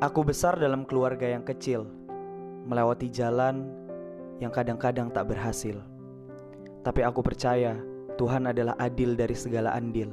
Aku 0.00 0.24
besar 0.24 0.56
dalam 0.56 0.88
keluarga 0.88 1.28
yang 1.28 1.44
kecil, 1.44 1.84
melewati 2.64 3.12
jalan 3.12 3.68
yang 4.40 4.48
kadang-kadang 4.48 5.12
tak 5.12 5.28
berhasil. 5.28 5.76
Tapi 6.80 7.04
aku 7.04 7.20
percaya 7.20 7.76
Tuhan 8.16 8.48
adalah 8.48 8.80
adil 8.80 9.12
dari 9.12 9.36
segala 9.36 9.76
andil. 9.76 10.08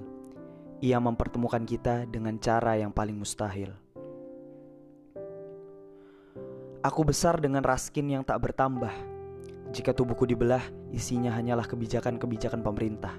Ia 0.83 0.99
mempertemukan 0.99 1.63
kita 1.63 2.03
dengan 2.11 2.35
cara 2.35 2.75
yang 2.75 2.91
paling 2.91 3.15
mustahil. 3.15 3.71
Aku 6.83 7.07
besar 7.07 7.39
dengan 7.39 7.63
raskin 7.63 8.11
yang 8.11 8.27
tak 8.27 8.43
bertambah. 8.43 9.16
Jika 9.73 9.91
tubuhku 9.91 10.23
dibelah, 10.23 10.63
isinya 10.95 11.33
hanyalah 11.33 11.67
kebijakan-kebijakan 11.67 12.63
pemerintah. 12.63 13.15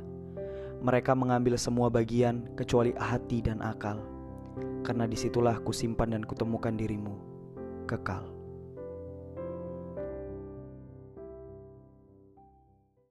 Mereka 0.78 1.12
mengambil 1.18 1.58
semua 1.58 1.90
bagian 1.90 2.46
kecuali 2.54 2.94
hati 2.94 3.42
dan 3.42 3.58
akal 3.61 3.98
karena 4.87 5.11
di 5.11 5.18
situlah 5.18 5.58
kusimpan 5.62 6.14
dan 6.14 6.22
kutemukan 6.22 6.74
dirimu 6.74 7.18
kekal. 7.90 8.38